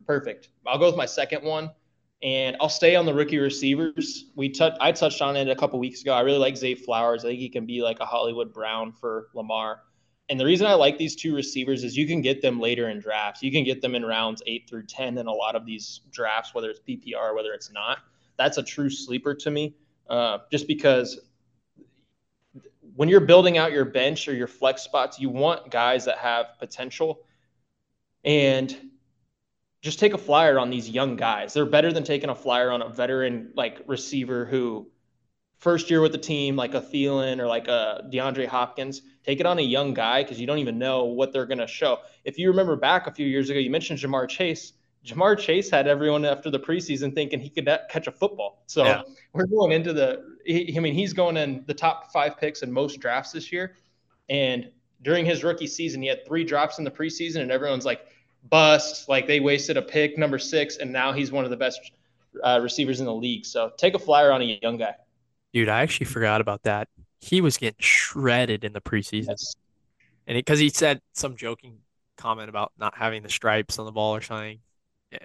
Perfect. 0.06 0.48
I'll 0.66 0.78
go 0.78 0.86
with 0.86 0.96
my 0.96 1.06
second 1.06 1.44
one. 1.44 1.70
And 2.22 2.56
I'll 2.58 2.70
stay 2.70 2.96
on 2.96 3.04
the 3.04 3.12
rookie 3.12 3.36
receivers. 3.36 4.30
We 4.34 4.48
t- 4.48 4.70
I 4.80 4.92
touched 4.92 5.20
on 5.20 5.36
it 5.36 5.48
a 5.48 5.54
couple 5.54 5.78
weeks 5.78 6.00
ago. 6.00 6.14
I 6.14 6.20
really 6.20 6.38
like 6.38 6.56
Zay 6.56 6.74
Flowers. 6.74 7.22
I 7.24 7.28
think 7.28 7.40
he 7.40 7.50
can 7.50 7.66
be 7.66 7.82
like 7.82 8.00
a 8.00 8.06
Hollywood 8.06 8.52
Brown 8.52 8.92
for 8.92 9.28
Lamar. 9.34 9.80
And 10.28 10.40
the 10.40 10.44
reason 10.44 10.66
I 10.66 10.74
like 10.74 10.96
these 10.96 11.16
two 11.16 11.34
receivers 11.34 11.84
is 11.84 11.96
you 11.96 12.06
can 12.06 12.22
get 12.22 12.40
them 12.40 12.58
later 12.58 12.88
in 12.88 12.98
drafts. 12.98 13.42
You 13.42 13.52
can 13.52 13.62
get 13.62 13.82
them 13.82 13.94
in 13.94 14.04
rounds 14.04 14.42
eight 14.46 14.68
through 14.68 14.84
10 14.84 15.18
in 15.18 15.26
a 15.26 15.32
lot 15.32 15.54
of 15.54 15.66
these 15.66 16.00
drafts, 16.10 16.54
whether 16.54 16.70
it's 16.70 16.80
PPR, 16.80 17.34
whether 17.34 17.52
it's 17.52 17.70
not. 17.70 17.98
That's 18.36 18.56
a 18.56 18.62
true 18.62 18.88
sleeper 18.88 19.34
to 19.34 19.50
me, 19.50 19.74
uh, 20.08 20.38
just 20.50 20.66
because 20.66 21.20
when 22.96 23.08
you're 23.08 23.20
building 23.20 23.58
out 23.58 23.72
your 23.72 23.84
bench 23.84 24.26
or 24.28 24.34
your 24.34 24.46
flex 24.46 24.82
spots, 24.82 25.20
you 25.20 25.28
want 25.28 25.70
guys 25.70 26.06
that 26.06 26.18
have 26.18 26.46
potential. 26.58 27.20
And 28.24 28.74
just 29.82 29.98
take 29.98 30.14
a 30.14 30.18
flyer 30.18 30.58
on 30.58 30.70
these 30.70 30.88
young 30.88 31.16
guys. 31.16 31.52
They're 31.52 31.66
better 31.66 31.92
than 31.92 32.04
taking 32.04 32.30
a 32.30 32.34
flyer 32.34 32.70
on 32.70 32.80
a 32.80 32.88
veteran 32.88 33.52
like 33.54 33.82
receiver 33.86 34.46
who 34.46 34.88
first 35.58 35.90
year 35.90 36.00
with 36.00 36.12
the 36.12 36.18
team, 36.18 36.56
like 36.56 36.74
a 36.74 36.80
Thielen 36.80 37.38
or 37.38 37.46
like 37.46 37.68
a 37.68 38.08
DeAndre 38.12 38.46
Hopkins. 38.46 39.02
Take 39.24 39.40
it 39.40 39.46
on 39.46 39.58
a 39.58 39.62
young 39.62 39.94
guy 39.94 40.22
because 40.22 40.40
you 40.40 40.46
don't 40.46 40.58
even 40.58 40.78
know 40.78 41.04
what 41.04 41.32
they're 41.32 41.46
going 41.46 41.58
to 41.58 41.66
show. 41.66 42.00
If 42.24 42.38
you 42.38 42.48
remember 42.48 42.76
back 42.76 43.06
a 43.06 43.12
few 43.12 43.26
years 43.26 43.50
ago, 43.50 43.58
you 43.58 43.70
mentioned 43.70 43.98
Ja'Marr 43.98 44.28
Chase. 44.28 44.74
Ja'Marr 45.06 45.38
Chase 45.38 45.70
had 45.70 45.86
everyone 45.86 46.24
after 46.24 46.50
the 46.50 46.58
preseason 46.58 47.14
thinking 47.14 47.40
he 47.40 47.48
could 47.48 47.68
catch 47.90 48.06
a 48.06 48.12
football. 48.12 48.62
So 48.66 48.84
yeah. 48.84 49.02
we're 49.32 49.46
going 49.46 49.72
into 49.72 49.92
the. 49.92 50.22
I 50.46 50.78
mean, 50.78 50.94
he's 50.94 51.12
going 51.12 51.36
in 51.36 51.64
the 51.66 51.74
top 51.74 52.12
five 52.12 52.38
picks 52.38 52.62
in 52.62 52.70
most 52.70 53.00
drafts 53.00 53.32
this 53.32 53.50
year, 53.50 53.76
and 54.28 54.70
during 55.00 55.24
his 55.24 55.44
rookie 55.44 55.66
season, 55.66 56.02
he 56.02 56.08
had 56.08 56.26
three 56.26 56.44
drops 56.44 56.78
in 56.78 56.84
the 56.84 56.90
preseason, 56.90 57.40
and 57.40 57.50
everyone's 57.50 57.84
like, 57.84 58.06
bust. 58.48 59.08
Like 59.08 59.26
they 59.26 59.40
wasted 59.40 59.76
a 59.76 59.82
pick, 59.82 60.18
number 60.18 60.38
six, 60.38 60.76
and 60.76 60.92
now 60.92 61.12
he's 61.12 61.32
one 61.32 61.44
of 61.44 61.50
the 61.50 61.56
best 61.56 61.92
uh, 62.42 62.60
receivers 62.62 63.00
in 63.00 63.06
the 63.06 63.14
league. 63.14 63.44
So 63.44 63.72
take 63.76 63.94
a 63.94 63.98
flyer 63.98 64.32
on 64.32 64.42
a 64.42 64.58
young 64.62 64.76
guy. 64.76 64.94
Dude, 65.54 65.68
I 65.68 65.82
actually 65.82 66.06
forgot 66.06 66.42
about 66.42 66.64
that. 66.64 66.88
He 67.20 67.40
was 67.40 67.56
getting 67.56 67.78
shredded 67.78 68.64
in 68.64 68.74
the 68.74 68.80
preseason, 68.82 69.28
yes. 69.28 69.54
and 70.26 70.36
because 70.36 70.58
he 70.58 70.68
said 70.68 71.00
some 71.14 71.36
joking 71.36 71.78
comment 72.18 72.50
about 72.50 72.72
not 72.76 72.94
having 72.94 73.22
the 73.22 73.30
stripes 73.30 73.78
on 73.78 73.86
the 73.86 73.92
ball 73.92 74.14
or 74.14 74.20
something. 74.20 74.58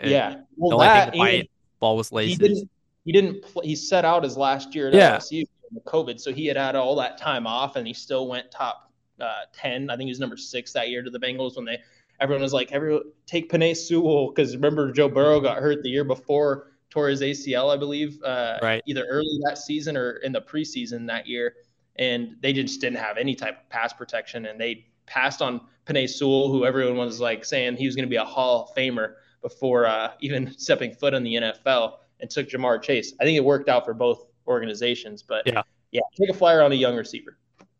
Yeah, 0.03 0.35
well, 0.55 0.69
the 0.69 0.75
only 0.75 0.87
that, 0.87 1.11
thing 1.11 1.41
to 1.41 1.47
ball 1.79 1.97
was 1.97 2.11
laces. 2.11 2.37
He 2.37 2.47
didn't. 2.47 2.69
He 3.05 3.11
didn't. 3.11 3.41
Play, 3.41 3.67
he 3.67 3.75
set 3.75 4.05
out 4.05 4.23
his 4.23 4.37
last 4.37 4.75
year 4.75 4.89
at 4.89 4.93
yeah. 4.93 5.17
LSU 5.17 5.43
in 5.71 5.79
COVID, 5.85 6.19
so 6.19 6.31
he 6.31 6.45
had 6.45 6.55
had 6.55 6.75
all 6.75 6.95
that 6.97 7.17
time 7.17 7.47
off, 7.47 7.75
and 7.75 7.87
he 7.87 7.93
still 7.93 8.27
went 8.27 8.51
top 8.51 8.93
uh, 9.19 9.41
ten. 9.51 9.89
I 9.89 9.97
think 9.97 10.05
he 10.07 10.11
was 10.11 10.19
number 10.19 10.37
six 10.37 10.71
that 10.73 10.89
year 10.89 11.01
to 11.01 11.09
the 11.09 11.19
Bengals 11.19 11.55
when 11.55 11.65
they 11.65 11.79
everyone 12.19 12.41
was 12.41 12.53
like, 12.53 12.71
everyone 12.71 13.03
take 13.25 13.51
Penei 13.51 13.75
Sewell 13.75 14.29
because 14.29 14.55
remember 14.55 14.91
Joe 14.91 15.09
Burrow 15.09 15.39
got 15.39 15.57
hurt 15.57 15.83
the 15.83 15.89
year 15.89 16.03
before, 16.03 16.71
tore 16.89 17.09
his 17.09 17.21
ACL, 17.21 17.73
I 17.73 17.77
believe, 17.77 18.21
uh, 18.23 18.57
right. 18.61 18.81
either 18.85 19.05
early 19.09 19.39
that 19.45 19.57
season 19.57 19.95
or 19.95 20.17
in 20.17 20.31
the 20.31 20.41
preseason 20.41 21.07
that 21.07 21.27
year, 21.27 21.55
and 21.97 22.35
they 22.41 22.53
just 22.53 22.81
didn't 22.81 22.97
have 22.97 23.17
any 23.17 23.35
type 23.35 23.59
of 23.61 23.69
pass 23.69 23.93
protection, 23.93 24.45
and 24.45 24.59
they 24.59 24.85
passed 25.05 25.41
on 25.41 25.61
Penei 25.85 26.09
Sewell, 26.09 26.51
who 26.51 26.65
everyone 26.65 26.97
was 26.97 27.19
like 27.19 27.45
saying 27.45 27.77
he 27.77 27.85
was 27.85 27.95
going 27.95 28.05
to 28.05 28.09
be 28.09 28.15
a 28.15 28.25
Hall 28.25 28.63
of 28.63 28.75
Famer 28.75 29.15
before 29.41 29.85
uh, 29.85 30.11
even 30.19 30.53
stepping 30.57 30.93
foot 30.93 31.13
in 31.13 31.23
the 31.23 31.35
NFL, 31.35 31.97
and 32.19 32.29
took 32.29 32.49
Ja'Marr 32.49 32.81
Chase. 32.81 33.13
I 33.19 33.23
think 33.23 33.37
it 33.37 33.43
worked 33.43 33.69
out 33.69 33.85
for 33.85 33.93
both 33.93 34.25
organizations, 34.47 35.21
but 35.21 35.45
yeah, 35.45 35.61
yeah, 35.91 36.01
take 36.19 36.29
a 36.29 36.33
flyer 36.33 36.61
on 36.61 36.71
a 36.71 36.75
young 36.75 36.95
receiver. 36.95 37.37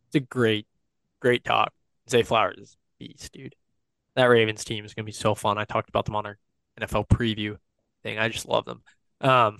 It's 0.07 0.15
a 0.15 0.19
great, 0.19 0.65
great 1.19 1.43
talk. 1.43 1.73
Zay 2.09 2.23
Flowers 2.23 2.57
is 2.57 2.77
beast, 2.99 3.31
dude 3.31 3.55
that 4.19 4.25
Ravens 4.25 4.65
team 4.65 4.85
is 4.85 4.93
going 4.93 5.03
to 5.03 5.07
be 5.07 5.13
so 5.13 5.33
fun. 5.33 5.57
I 5.57 5.63
talked 5.63 5.87
about 5.87 6.05
them 6.05 6.15
on 6.15 6.25
our 6.25 6.37
NFL 6.79 7.07
preview 7.07 7.57
thing. 8.03 8.19
I 8.19 8.27
just 8.27 8.47
love 8.47 8.65
them. 8.65 8.81
Um, 9.21 9.57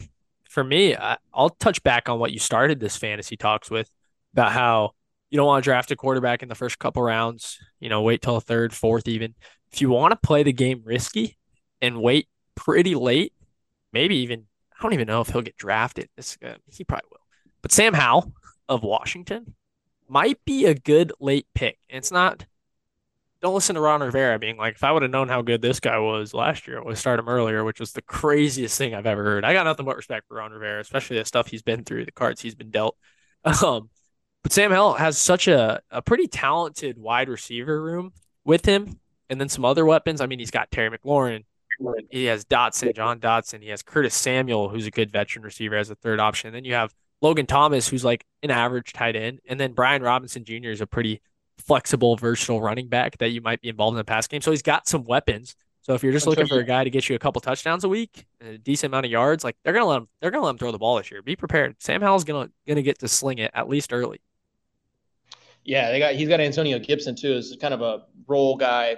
for 0.50 0.64
me, 0.64 0.96
I, 0.96 1.18
will 1.36 1.50
touch 1.50 1.84
back 1.84 2.10
on 2.10 2.20
what 2.20 2.32
you 2.32 2.40
started 2.40 2.80
this 2.80 2.98
fantasy 2.98 3.38
talks 3.38 3.70
with 3.70 3.90
about 4.34 4.52
how 4.52 4.92
you 5.30 5.38
don't 5.38 5.46
want 5.46 5.64
to 5.64 5.68
draft 5.68 5.92
a 5.92 5.96
quarterback 5.96 6.42
in 6.42 6.50
the 6.50 6.56
first 6.56 6.80
couple 6.80 7.04
rounds. 7.04 7.60
You 7.80 7.90
know, 7.90 8.02
wait 8.02 8.22
till 8.22 8.36
the 8.36 8.42
third, 8.42 8.74
fourth, 8.74 9.08
even. 9.08 9.36
If 9.72 9.82
you 9.82 9.90
want 9.90 10.12
to 10.12 10.28
play 10.28 10.44
the 10.44 10.54
game 10.54 10.82
risky 10.84 11.38
and 11.82 12.02
wait 12.02 12.28
pretty 12.56 12.96
late, 12.96 13.34
maybe 13.94 14.18
even 14.18 14.46
I 14.78 14.84
don't 14.84 14.94
even 14.94 15.08
know 15.08 15.22
if 15.22 15.30
he'll 15.30 15.42
get 15.42 15.58
drafted. 15.58 16.10
This, 16.16 16.38
uh, 16.44 16.56
he 16.72 16.84
probably 16.84 17.10
will. 17.12 17.20
But 17.62 17.72
Sam 17.72 17.94
Howell 17.94 18.34
of 18.68 18.84
Washington 18.84 19.56
might 20.08 20.44
be 20.46 20.66
a 20.66 20.74
good 20.74 21.12
late 21.20 21.48
pick. 21.54 21.78
And 21.90 21.98
it's 21.98 22.12
not 22.12 22.46
don't 23.42 23.54
listen 23.54 23.76
to 23.76 23.82
Ron 23.82 24.02
Rivera 24.02 24.38
being 24.38 24.58
like, 24.58 24.76
if 24.76 24.84
I 24.84 24.92
would 24.92 25.02
have 25.02 25.12
known 25.12 25.30
how 25.30 25.42
good 25.42 25.62
this 25.62 25.80
guy 25.80 25.98
was 26.00 26.34
last 26.34 26.68
year, 26.68 26.80
I 26.80 26.84
would 26.84 26.98
start 26.98 27.20
him 27.20 27.30
earlier, 27.30 27.64
which 27.64 27.80
was 27.80 27.94
the 27.94 28.02
craziest 28.02 28.78
thing 28.78 28.94
I've 28.94 29.06
ever 29.06 29.24
heard. 29.24 29.46
I 29.46 29.54
got 29.54 29.64
nothing 29.64 29.86
but 29.86 29.96
respect 29.96 30.28
for 30.28 30.38
Ron 30.38 30.52
Rivera, 30.52 30.82
especially 30.82 31.18
the 31.18 31.26
stuff 31.26 31.48
he's 31.48 31.62
been 31.62 31.84
through, 31.84 32.06
the 32.06 32.12
cards 32.12 32.42
he's 32.42 32.56
been 32.56 32.72
dealt. 32.72 32.98
Um, 33.64 33.90
but 34.44 34.52
Sam 34.52 34.72
Howell 34.72 34.94
has 34.96 35.18
such 35.18 35.48
a, 35.48 35.82
a 35.90 36.02
pretty 36.02 36.28
talented 36.28 36.98
wide 36.98 37.30
receiver 37.30 37.82
room 37.82 38.12
with 38.44 38.66
him, 38.66 39.00
and 39.30 39.40
then 39.40 39.48
some 39.48 39.64
other 39.64 39.86
weapons. 39.86 40.20
I 40.20 40.26
mean, 40.26 40.40
he's 40.40 40.52
got 40.52 40.72
Terry 40.72 40.90
McLaurin, 40.98 41.44
he 42.10 42.26
has 42.26 42.46
Dotson, 42.46 42.96
Jahan 42.96 43.20
Dotson, 43.20 43.62
he 43.62 43.70
has 43.70 43.82
Curtis 43.82 44.16
Samuel, 44.16 44.70
who's 44.70 44.88
a 44.88 44.92
good 44.92 45.12
veteran 45.12 45.44
receiver 45.44 45.76
as 45.76 45.90
a 45.90 45.96
third 45.96 46.20
option. 46.20 46.50
And 46.50 46.56
then 46.56 46.66
you 46.66 46.74
have 46.74 46.94
Logan 47.22 47.46
Thomas, 47.46 47.88
who's 47.88 48.06
like 48.06 48.26
an 48.44 48.52
average 48.52 48.94
tight 48.94 49.16
end, 49.16 49.40
and 49.48 49.60
then 49.60 49.74
Brian 49.74 50.02
Robinson 50.02 50.44
Jr. 50.44 50.70
is 50.70 50.82
a 50.82 50.88
pretty 50.88 51.22
flexible, 51.60 52.16
versatile 52.16 52.62
running 52.62 52.88
back 52.88 53.18
that 53.20 53.30
you 53.30 53.42
might 53.42 53.62
be 53.62 53.70
involved 53.70 53.94
in 53.94 53.98
the 53.98 54.04
pass 54.04 54.28
game. 54.28 54.42
So 54.42 54.52
he's 54.52 54.62
got 54.62 54.88
some 54.88 55.04
weapons. 55.04 55.56
So 55.82 55.94
if 55.94 56.04
you're 56.04 56.14
just 56.14 56.28
looking 56.28 56.46
for 56.46 56.60
a 56.60 56.64
guy 56.64 56.84
to 56.84 56.90
get 56.90 57.10
you 57.10 57.16
a 57.16 57.20
couple 57.20 57.42
touchdowns 57.42 57.84
a 57.84 57.90
week, 57.90 58.26
a 58.42 58.58
decent 58.58 58.92
amount 58.92 59.06
of 59.06 59.12
yards, 59.12 59.44
like 59.44 59.56
they're 59.64 59.74
gonna 59.74 59.86
let 59.86 59.98
him, 59.98 60.08
they're 60.22 60.30
gonna 60.30 60.44
let 60.44 60.52
him 60.52 60.58
throw 60.58 60.72
the 60.72 60.78
ball 60.78 60.98
this 60.98 61.10
year. 61.10 61.22
Be 61.22 61.36
prepared. 61.36 61.76
Sam 61.80 62.02
Howell's 62.02 62.24
gonna 62.24 62.50
gonna 62.68 62.82
get 62.82 63.00
to 63.00 63.08
sling 63.08 63.40
it 63.40 63.52
at 63.54 63.68
least 63.68 63.92
early. 63.92 64.22
Yeah, 65.64 65.92
they 65.92 66.00
got 66.00 66.16
he's 66.16 66.30
got 66.30 66.40
Antonio 66.40 66.80
Gibson 66.80 67.16
too, 67.16 67.34
as 67.34 67.56
kind 67.60 67.74
of 67.74 67.82
a 67.82 68.04
role 68.28 68.56
guy, 68.56 68.98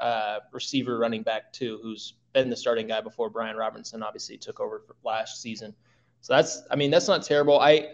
uh, 0.00 0.38
receiver, 0.52 0.98
running 0.98 1.22
back 1.22 1.52
too, 1.52 1.78
who's 1.82 2.14
been 2.32 2.48
the 2.48 2.56
starting 2.56 2.86
guy 2.86 3.00
before 3.00 3.28
Brian 3.28 3.56
Robinson 3.56 4.02
obviously 4.02 4.38
took 4.38 4.58
over 4.60 4.84
last 5.04 5.42
season. 5.42 5.74
So 6.22 6.34
that's 6.34 6.62
I 6.70 6.76
mean 6.76 6.90
that's 6.90 7.08
not 7.08 7.22
terrible. 7.22 7.60
I 7.60 7.88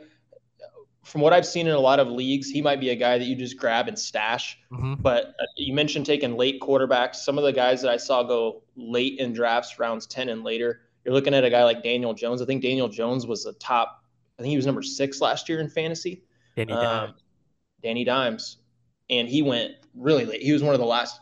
from 1.08 1.22
what 1.22 1.32
I've 1.32 1.46
seen 1.46 1.66
in 1.66 1.72
a 1.72 1.80
lot 1.80 2.00
of 2.00 2.08
leagues, 2.08 2.50
he 2.50 2.60
might 2.60 2.80
be 2.80 2.90
a 2.90 2.94
guy 2.94 3.16
that 3.16 3.24
you 3.24 3.34
just 3.34 3.56
grab 3.56 3.88
and 3.88 3.98
stash. 3.98 4.58
Mm-hmm. 4.70 4.94
But 5.00 5.28
uh, 5.40 5.46
you 5.56 5.72
mentioned 5.72 6.04
taking 6.04 6.36
late 6.36 6.60
quarterbacks. 6.60 7.16
Some 7.16 7.38
of 7.38 7.44
the 7.44 7.52
guys 7.52 7.80
that 7.82 7.90
I 7.90 7.96
saw 7.96 8.22
go 8.22 8.62
late 8.76 9.18
in 9.18 9.32
drafts, 9.32 9.78
rounds 9.78 10.06
10 10.06 10.28
and 10.28 10.44
later, 10.44 10.82
you're 11.04 11.14
looking 11.14 11.32
at 11.32 11.44
a 11.44 11.50
guy 11.50 11.64
like 11.64 11.82
Daniel 11.82 12.12
Jones. 12.12 12.42
I 12.42 12.44
think 12.44 12.62
Daniel 12.62 12.88
Jones 12.88 13.26
was 13.26 13.44
the 13.44 13.54
top, 13.54 14.04
I 14.38 14.42
think 14.42 14.50
he 14.50 14.56
was 14.56 14.66
number 14.66 14.82
six 14.82 15.20
last 15.20 15.48
year 15.48 15.60
in 15.60 15.70
fantasy. 15.70 16.22
Danny 16.56 16.72
um, 16.74 16.82
Dimes. 16.82 17.22
Danny 17.82 18.04
Dimes. 18.04 18.58
And 19.08 19.26
he 19.26 19.40
went 19.40 19.72
really 19.94 20.26
late. 20.26 20.42
He 20.42 20.52
was 20.52 20.62
one 20.62 20.74
of 20.74 20.80
the 20.80 20.86
last 20.86 21.20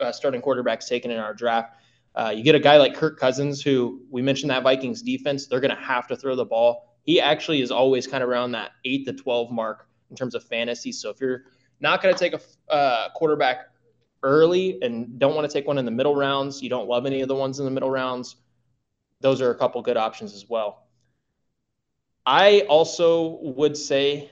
uh, 0.00 0.10
starting 0.10 0.42
quarterbacks 0.42 0.88
taken 0.88 1.12
in 1.12 1.18
our 1.18 1.32
draft. 1.32 1.76
Uh, 2.14 2.32
you 2.34 2.42
get 2.42 2.56
a 2.56 2.60
guy 2.60 2.76
like 2.76 2.94
Kirk 2.94 3.18
Cousins, 3.18 3.62
who 3.62 4.02
we 4.10 4.20
mentioned 4.20 4.50
that 4.50 4.64
Vikings 4.64 5.00
defense, 5.00 5.46
they're 5.46 5.60
going 5.60 5.74
to 5.74 5.80
have 5.80 6.08
to 6.08 6.16
throw 6.16 6.34
the 6.34 6.44
ball 6.44 6.91
he 7.02 7.20
actually 7.20 7.62
is 7.62 7.70
always 7.70 8.06
kind 8.06 8.22
of 8.22 8.28
around 8.28 8.52
that 8.52 8.72
eight 8.84 9.04
to 9.06 9.12
12 9.12 9.50
mark 9.50 9.88
in 10.10 10.16
terms 10.16 10.34
of 10.34 10.44
fantasy. 10.44 10.92
So 10.92 11.10
if 11.10 11.20
you're 11.20 11.44
not 11.80 12.02
going 12.02 12.14
to 12.14 12.18
take 12.18 12.34
a 12.34 12.72
uh, 12.72 13.08
quarterback 13.14 13.68
early 14.22 14.78
and 14.82 15.18
don't 15.18 15.34
want 15.34 15.48
to 15.48 15.52
take 15.52 15.66
one 15.66 15.78
in 15.78 15.84
the 15.84 15.90
middle 15.90 16.14
rounds, 16.14 16.62
you 16.62 16.68
don't 16.68 16.88
love 16.88 17.06
any 17.06 17.20
of 17.20 17.28
the 17.28 17.34
ones 17.34 17.58
in 17.58 17.64
the 17.64 17.70
middle 17.70 17.90
rounds, 17.90 18.36
those 19.20 19.40
are 19.40 19.50
a 19.50 19.54
couple 19.54 19.82
good 19.82 19.96
options 19.96 20.34
as 20.34 20.48
well. 20.48 20.86
I 22.24 22.60
also 22.68 23.40
would 23.42 23.76
say 23.76 24.30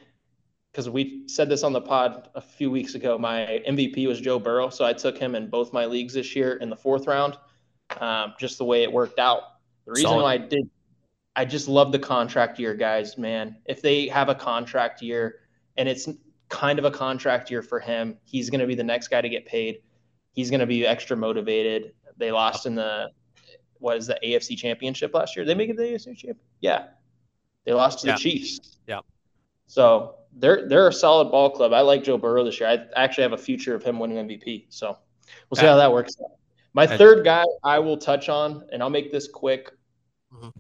because 0.71 0.89
we 0.89 1.25
said 1.27 1.49
this 1.49 1.63
on 1.63 1.73
the 1.73 1.81
pod 1.81 2.29
a 2.35 2.41
few 2.41 2.71
weeks 2.71 2.95
ago. 2.95 3.19
My 3.19 3.63
MVP 3.69 4.07
was 4.07 4.21
Joe 4.21 4.39
Burrow, 4.39 4.71
so 4.71 4.85
I 4.85 4.93
took 4.93 5.19
him 5.19 5.35
in 5.35 5.49
both 5.49 5.73
my 5.73 5.85
leagues 5.87 6.15
this 6.15 6.37
year 6.37 6.55
in 6.57 6.71
the 6.71 6.77
fourth 6.77 7.07
round. 7.07 7.37
Um, 8.01 8.35
just 8.39 8.59
the 8.59 8.65
way 8.65 8.85
it 8.85 8.93
worked 8.93 9.19
out. 9.19 9.43
The 9.87 9.93
reason 9.93 10.11
Solid. 10.11 10.23
why 10.23 10.35
I 10.35 10.39
did, 10.39 10.71
I 11.41 11.47
just 11.47 11.69
love 11.69 11.91
the 11.91 11.99
contract 11.99 12.59
year, 12.59 12.75
guys. 12.75 13.17
Man, 13.17 13.57
if 13.65 13.81
they 13.81 14.09
have 14.09 14.29
a 14.29 14.35
contract 14.35 15.01
year 15.01 15.37
and 15.79 15.89
it's 15.89 16.07
kind 16.51 16.79
of 16.79 16.85
a 16.85 16.91
contract 16.91 17.51
year 17.51 17.63
for 17.63 17.81
him, 17.81 18.19
he's 18.27 18.51
going 18.51 18.61
to 18.61 18.67
be 18.67 18.75
the 18.75 18.85
next 18.85 19.09
guy 19.09 19.23
to 19.23 19.29
get 19.31 19.47
paid. 19.47 19.79
He's 20.33 20.51
going 20.51 20.61
to 20.61 20.67
be 20.67 20.87
extra 20.87 21.17
motivated. 21.17 21.95
They 22.19 22.31
lost 22.31 22.67
in 22.67 22.75
the 22.75 23.13
what 23.79 23.97
is 23.97 24.07
the 24.07 24.19
AFC 24.23 24.55
Championship 24.59 25.15
last 25.15 25.35
year? 25.35 25.47
They 25.47 25.55
make 25.55 25.71
it 25.71 25.79
the 25.79 25.85
AFC 25.85 26.05
Championship. 26.05 26.37
Yeah, 26.61 26.89
they 27.65 27.73
lost 27.73 28.01
to 28.01 28.09
yeah. 28.09 28.17
the 28.17 28.19
Chiefs. 28.19 28.77
Yeah. 28.87 29.01
So 29.67 30.17
they're 30.37 30.69
they're 30.69 30.89
a 30.89 30.93
solid 30.93 31.31
ball 31.31 31.49
club. 31.49 31.73
I 31.73 31.81
like 31.81 32.05
Joe 32.05 32.19
Burrow 32.19 32.45
this 32.45 32.61
year. 32.61 32.69
I 32.69 33.03
actually 33.03 33.23
have 33.23 33.33
a 33.33 33.39
future 33.39 33.75
of 33.75 33.83
him 33.83 33.99
winning 33.99 34.29
MVP. 34.29 34.67
So 34.69 34.99
we'll 35.49 35.59
see 35.59 35.65
how 35.65 35.77
that 35.77 35.91
works 35.91 36.17
out. 36.23 36.33
My 36.75 36.87
third 36.87 37.25
guy 37.25 37.45
I 37.65 37.79
will 37.79 37.97
touch 37.97 38.29
on, 38.29 38.69
and 38.75 38.83
I'll 38.83 38.91
make 38.91 39.11
this 39.11 39.27
quick, 39.27 39.71
mm-hmm. 40.35 40.51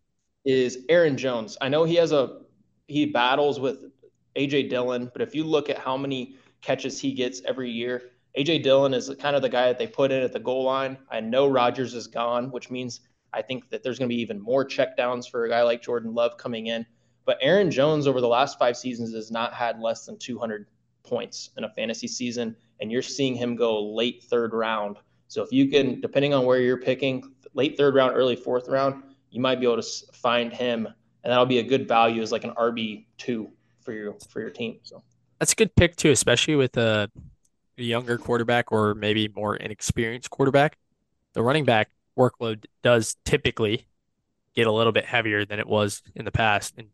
Is 0.44 0.84
Aaron 0.88 1.16
Jones. 1.16 1.56
I 1.60 1.68
know 1.68 1.84
he 1.84 1.96
has 1.96 2.12
a 2.12 2.40
he 2.86 3.06
battles 3.06 3.60
with 3.60 3.84
AJ 4.36 4.70
Dillon, 4.70 5.10
but 5.12 5.22
if 5.22 5.34
you 5.34 5.44
look 5.44 5.70
at 5.70 5.78
how 5.78 5.96
many 5.96 6.36
catches 6.60 7.00
he 7.00 7.12
gets 7.12 7.40
every 7.44 7.70
year, 7.70 8.10
AJ 8.36 8.62
Dillon 8.62 8.94
is 8.94 9.10
kind 9.20 9.36
of 9.36 9.42
the 9.42 9.48
guy 9.48 9.66
that 9.66 9.78
they 9.78 9.86
put 9.86 10.12
in 10.12 10.22
at 10.22 10.32
the 10.32 10.40
goal 10.40 10.64
line. 10.64 10.98
I 11.10 11.20
know 11.20 11.46
Rodgers 11.46 11.94
is 11.94 12.06
gone, 12.06 12.50
which 12.50 12.70
means 12.70 13.00
I 13.32 13.42
think 13.42 13.70
that 13.70 13.82
there's 13.82 13.98
going 13.98 14.08
to 14.08 14.14
be 14.14 14.20
even 14.20 14.40
more 14.40 14.64
checkdowns 14.64 15.30
for 15.30 15.44
a 15.44 15.48
guy 15.48 15.62
like 15.62 15.82
Jordan 15.82 16.14
Love 16.14 16.36
coming 16.36 16.66
in. 16.66 16.86
But 17.24 17.38
Aaron 17.40 17.70
Jones 17.70 18.06
over 18.06 18.20
the 18.20 18.28
last 18.28 18.58
five 18.58 18.76
seasons 18.76 19.14
has 19.14 19.30
not 19.30 19.52
had 19.52 19.80
less 19.80 20.06
than 20.06 20.18
200 20.18 20.66
points 21.02 21.50
in 21.56 21.64
a 21.64 21.68
fantasy 21.70 22.08
season, 22.08 22.56
and 22.80 22.90
you're 22.90 23.02
seeing 23.02 23.34
him 23.34 23.56
go 23.56 23.94
late 23.94 24.24
third 24.24 24.52
round. 24.52 24.96
So 25.28 25.42
if 25.42 25.52
you 25.52 25.68
can, 25.68 26.00
depending 26.00 26.34
on 26.34 26.44
where 26.44 26.60
you're 26.60 26.80
picking, 26.80 27.22
late 27.54 27.76
third 27.76 27.94
round, 27.94 28.16
early 28.16 28.36
fourth 28.36 28.68
round, 28.68 29.02
you 29.30 29.40
might 29.40 29.60
be 29.60 29.66
able 29.66 29.80
to 29.80 29.88
find 30.12 30.52
him, 30.52 30.86
and 30.86 31.30
that'll 31.30 31.46
be 31.46 31.58
a 31.58 31.62
good 31.62 31.86
value 31.88 32.22
as 32.22 32.32
like 32.32 32.44
an 32.44 32.52
RB 32.52 33.06
two 33.18 33.50
for 33.82 33.92
your 33.92 34.14
for 34.28 34.40
your 34.40 34.50
team. 34.50 34.78
So 34.82 35.02
that's 35.38 35.52
a 35.52 35.56
good 35.56 35.74
pick 35.74 35.96
too, 35.96 36.10
especially 36.10 36.56
with 36.56 36.76
a 36.76 37.10
younger 37.76 38.18
quarterback 38.18 38.72
or 38.72 38.94
maybe 38.94 39.28
more 39.28 39.56
inexperienced 39.56 40.30
quarterback. 40.30 40.78
The 41.32 41.42
running 41.42 41.64
back 41.64 41.90
workload 42.18 42.64
does 42.82 43.16
typically 43.24 43.86
get 44.54 44.66
a 44.66 44.72
little 44.72 44.92
bit 44.92 45.04
heavier 45.04 45.44
than 45.44 45.58
it 45.58 45.66
was 45.66 46.02
in 46.14 46.24
the 46.24 46.32
past, 46.32 46.74
and 46.76 46.88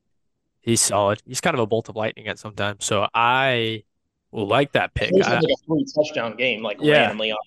he's 0.60 0.80
solid. 0.80 1.22
He's 1.26 1.40
kind 1.40 1.54
of 1.54 1.60
a 1.60 1.66
bolt 1.66 1.88
of 1.88 1.96
lightning 1.96 2.28
at 2.28 2.38
sometimes. 2.38 2.84
So 2.84 3.08
I 3.14 3.84
will 4.30 4.46
like 4.46 4.72
that 4.72 4.94
pick. 4.94 5.12
Like 5.12 5.26
a 5.26 5.40
three 5.66 5.86
touchdown 5.94 6.36
game, 6.36 6.62
like 6.62 6.78
yeah. 6.80 6.98
randomly 6.98 7.32
on 7.32 7.38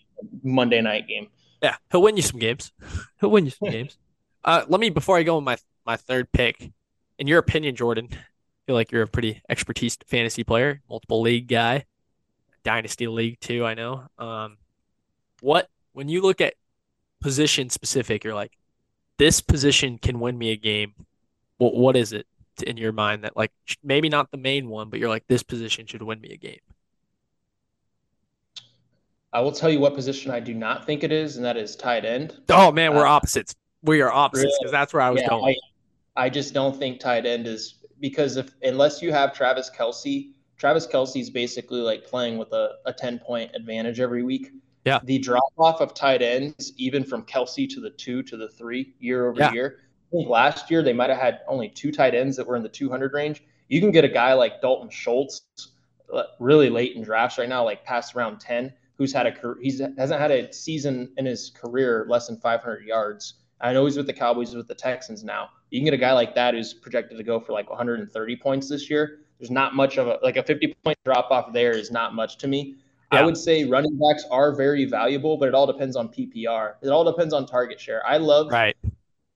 Monday 0.43 0.81
night 0.81 1.07
game. 1.07 1.27
Yeah, 1.61 1.75
he'll 1.91 2.01
win 2.01 2.15
you 2.15 2.23
some 2.23 2.39
games. 2.39 2.71
He'll 3.19 3.31
win 3.31 3.43
you 3.43 3.51
some 3.51 3.69
games. 3.69 3.97
Uh, 4.43 4.65
let 4.67 4.79
me 4.79 4.89
before 4.89 5.17
I 5.17 5.23
go 5.23 5.35
with 5.35 5.45
my 5.45 5.57
my 5.85 5.97
third 5.97 6.31
pick. 6.31 6.71
In 7.17 7.27
your 7.27 7.39
opinion, 7.39 7.75
Jordan, 7.75 8.09
I 8.11 8.17
feel 8.65 8.75
like 8.75 8.91
you're 8.91 9.03
a 9.03 9.07
pretty 9.07 9.41
expertise 9.49 9.97
fantasy 10.07 10.43
player, 10.43 10.81
multiple 10.89 11.21
league 11.21 11.47
guy, 11.47 11.85
dynasty 12.63 13.07
league 13.07 13.39
too. 13.39 13.65
I 13.65 13.73
know. 13.73 14.03
Um, 14.17 14.57
what 15.41 15.69
when 15.93 16.09
you 16.09 16.21
look 16.21 16.41
at 16.41 16.53
position 17.21 17.69
specific, 17.69 18.23
you're 18.23 18.33
like, 18.33 18.57
this 19.17 19.41
position 19.41 19.97
can 19.97 20.19
win 20.19 20.37
me 20.37 20.51
a 20.51 20.57
game. 20.57 20.93
What 21.57 21.75
what 21.75 21.95
is 21.95 22.13
it? 22.13 22.25
in 22.63 22.77
your 22.77 22.91
mind 22.91 23.23
that 23.23 23.35
like 23.35 23.51
maybe 23.83 24.09
not 24.09 24.31
the 24.31 24.37
main 24.37 24.69
one, 24.69 24.89
but 24.89 24.99
you're 24.99 25.09
like 25.09 25.25
this 25.27 25.43
position 25.43 25.85
should 25.85 26.01
win 26.01 26.21
me 26.21 26.31
a 26.31 26.37
game? 26.37 26.59
I 29.31 29.41
will 29.41 29.51
tell 29.51 29.69
you 29.69 29.79
what 29.79 29.93
position 29.93 30.31
I 30.31 30.39
do 30.39 30.53
not 30.53 30.85
think 30.85 31.03
it 31.03 31.11
is, 31.11 31.35
and 31.35 31.45
that 31.45 31.55
is 31.55 31.75
tight 31.75 32.03
end. 32.03 32.35
Oh 32.49 32.71
man, 32.71 32.95
we're 32.95 33.05
uh, 33.05 33.11
opposites. 33.11 33.55
We 33.83 34.01
are 34.01 34.11
opposites 34.11 34.57
because 34.59 34.71
that's 34.71 34.93
where 34.93 35.01
I 35.01 35.09
was 35.09 35.21
yeah, 35.21 35.29
going. 35.29 35.55
I, 36.15 36.25
I 36.25 36.29
just 36.29 36.53
don't 36.53 36.77
think 36.77 36.99
tight 36.99 37.25
end 37.25 37.47
is 37.47 37.75
because 37.99 38.37
if 38.37 38.51
unless 38.63 39.01
you 39.01 39.11
have 39.11 39.33
Travis 39.33 39.69
Kelce, 39.69 40.31
Travis 40.57 40.85
Kelce 40.85 41.21
is 41.21 41.29
basically 41.29 41.79
like 41.79 42.05
playing 42.05 42.37
with 42.37 42.51
a, 42.51 42.75
a 42.85 42.93
10 42.93 43.19
point 43.19 43.51
advantage 43.55 43.99
every 43.99 44.23
week. 44.23 44.51
Yeah. 44.85 44.99
The 45.03 45.19
drop 45.19 45.53
off 45.57 45.81
of 45.81 45.93
tight 45.93 46.21
ends, 46.21 46.73
even 46.77 47.03
from 47.03 47.23
Kelce 47.23 47.69
to 47.69 47.81
the 47.81 47.89
two 47.91 48.23
to 48.23 48.37
the 48.37 48.49
three 48.49 48.93
year 48.99 49.29
over 49.29 49.39
yeah. 49.39 49.51
year, 49.51 49.79
I 50.11 50.15
think 50.15 50.29
last 50.29 50.71
year 50.71 50.81
they 50.81 50.93
might 50.93 51.09
have 51.09 51.19
had 51.19 51.41
only 51.47 51.69
two 51.69 51.91
tight 51.91 52.15
ends 52.15 52.35
that 52.37 52.47
were 52.47 52.55
in 52.55 52.63
the 52.63 52.69
200 52.69 53.13
range. 53.13 53.43
You 53.67 53.79
can 53.79 53.91
get 53.91 54.03
a 54.03 54.09
guy 54.09 54.33
like 54.33 54.61
Dalton 54.61 54.89
Schultz 54.89 55.41
uh, 56.11 56.23
really 56.39 56.69
late 56.69 56.95
in 56.95 57.03
drafts 57.03 57.37
right 57.37 57.47
now, 57.47 57.63
like 57.63 57.85
past 57.85 58.15
round 58.15 58.39
10, 58.39 58.73
who's 58.97 59.13
had 59.13 59.27
a 59.27 59.33
he's 59.61 59.79
hasn't 59.97 60.19
had 60.19 60.31
a 60.31 60.51
season 60.51 61.11
in 61.17 61.25
his 61.25 61.51
career 61.51 62.07
less 62.09 62.27
than 62.27 62.37
500 62.37 62.83
yards. 62.85 63.35
I 63.61 63.73
know 63.73 63.85
he's 63.85 63.97
with 63.97 64.07
the 64.07 64.13
Cowboys, 64.13 64.55
with 64.55 64.67
the 64.67 64.75
Texans 64.75 65.23
now. 65.23 65.49
You 65.69 65.79
can 65.79 65.85
get 65.85 65.93
a 65.93 65.97
guy 65.97 66.13
like 66.13 66.33
that 66.35 66.53
who's 66.53 66.73
projected 66.73 67.17
to 67.17 67.23
go 67.23 67.39
for 67.39 67.51
like 67.51 67.69
130 67.69 68.35
points 68.37 68.69
this 68.69 68.89
year. 68.89 69.19
There's 69.39 69.51
not 69.51 69.75
much 69.75 69.97
of 69.97 70.07
a 70.07 70.19
like 70.21 70.37
a 70.37 70.43
50 70.43 70.75
point 70.83 70.97
drop 71.05 71.31
off 71.31 71.53
there 71.53 71.71
is 71.71 71.91
not 71.91 72.13
much 72.13 72.37
to 72.39 72.47
me. 72.47 72.77
Yeah. 73.11 73.19
I 73.19 73.25
would 73.25 73.37
say 73.37 73.65
running 73.65 73.97
backs 73.97 74.23
are 74.31 74.55
very 74.55 74.85
valuable, 74.85 75.37
but 75.37 75.47
it 75.47 75.55
all 75.55 75.65
depends 75.65 75.95
on 75.95 76.09
PPR. 76.09 76.75
It 76.81 76.89
all 76.89 77.03
depends 77.03 77.33
on 77.33 77.45
target 77.45 77.79
share. 77.79 78.05
I 78.05 78.17
love 78.17 78.51
right 78.51 78.75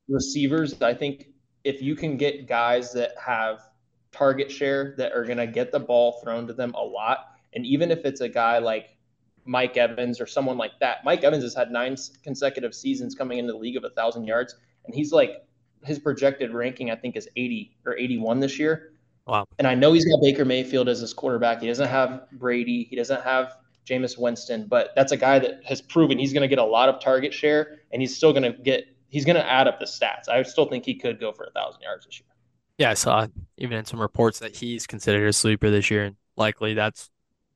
receivers, 0.08 0.82
I 0.82 0.94
think 0.94 1.30
if 1.64 1.82
you 1.82 1.96
can 1.96 2.18
get 2.18 2.48
guys 2.48 2.92
that 2.94 3.12
have 3.24 3.62
target 4.12 4.52
share 4.52 4.96
that 4.98 5.14
are 5.14 5.24
going 5.24 5.38
to 5.38 5.48
get 5.48 5.72
the 5.72 5.80
ball 5.80 6.20
thrown 6.24 6.46
to 6.48 6.54
them 6.54 6.74
a 6.76 6.84
lot, 6.84 7.36
and 7.54 7.66
even 7.66 7.92
if 7.92 8.06
it's 8.06 8.22
a 8.22 8.30
guy 8.30 8.60
like 8.60 8.96
Mike 9.46 9.78
Evans 9.78 10.20
or 10.22 10.26
someone 10.26 10.58
like 10.58 10.72
that, 10.80 11.04
Mike 11.04 11.24
Evans 11.24 11.44
has 11.44 11.54
had 11.54 11.72
nine 11.72 11.96
consecutive 12.24 12.74
seasons 12.74 13.16
coming 13.16 13.40
into 13.40 13.54
the 13.54 13.58
league 13.58 13.78
of 13.78 13.84
a 13.84 13.90
thousand 13.92 14.26
yards, 14.26 14.56
and 14.86 14.96
he's 14.96 15.12
like 15.12 15.46
his 15.84 16.00
projected 16.00 16.54
ranking 16.54 16.92
I 16.92 16.96
think 16.96 17.16
is 17.16 17.28
80 17.36 17.78
or 17.86 17.98
81 17.98 18.40
this 18.40 18.58
year. 18.58 18.94
Wow. 19.28 19.46
And 19.58 19.68
I 19.68 19.76
know 19.76 19.94
he's 19.94 20.06
got 20.06 20.22
Baker 20.22 20.46
Mayfield 20.46 20.90
as 20.90 21.00
his 21.00 21.14
quarterback. 21.14 21.62
He 21.62 21.68
doesn't 21.68 21.88
have 21.88 22.30
Brady. 22.34 22.88
He 22.90 22.96
doesn't 22.96 23.24
have 23.24 23.58
Jameis 23.86 24.18
Winston, 24.18 24.68
but 24.68 24.92
that's 24.96 25.12
a 25.12 25.18
guy 25.18 25.40
that 25.40 25.64
has 25.66 25.82
proven 25.82 26.18
he's 26.18 26.34
going 26.34 26.42
to 26.42 26.48
get 26.48 26.60
a 26.60 26.64
lot 26.64 26.90
of 26.90 27.02
target 27.02 27.34
share, 27.34 27.80
and 27.92 28.02
he's 28.02 28.16
still 28.16 28.34
going 28.34 28.44
to 28.44 28.52
get 28.52 28.86
he's 29.10 29.26
going 29.26 29.36
to 29.36 29.46
add 29.46 29.68
up 29.68 29.80
the 29.80 29.86
stats. 29.86 30.28
I 30.28 30.42
still 30.44 30.66
think 30.66 30.86
he 30.86 30.96
could 30.96 31.20
go 31.20 31.32
for 31.32 31.46
a 31.46 31.52
thousand 31.52 31.82
yards 31.82 32.06
this 32.06 32.20
year. 32.20 32.28
Yeah, 32.78 32.90
I 32.90 32.96
saw 32.96 33.28
even 33.58 33.78
in 33.78 33.86
some 33.86 34.02
reports 34.02 34.40
that 34.40 34.56
he's 34.56 34.88
considered 34.88 35.28
a 35.28 35.34
sleeper 35.34 35.70
this 35.70 35.92
year, 35.92 36.06
and 36.06 36.16
likely 36.36 36.74
that's 36.74 37.10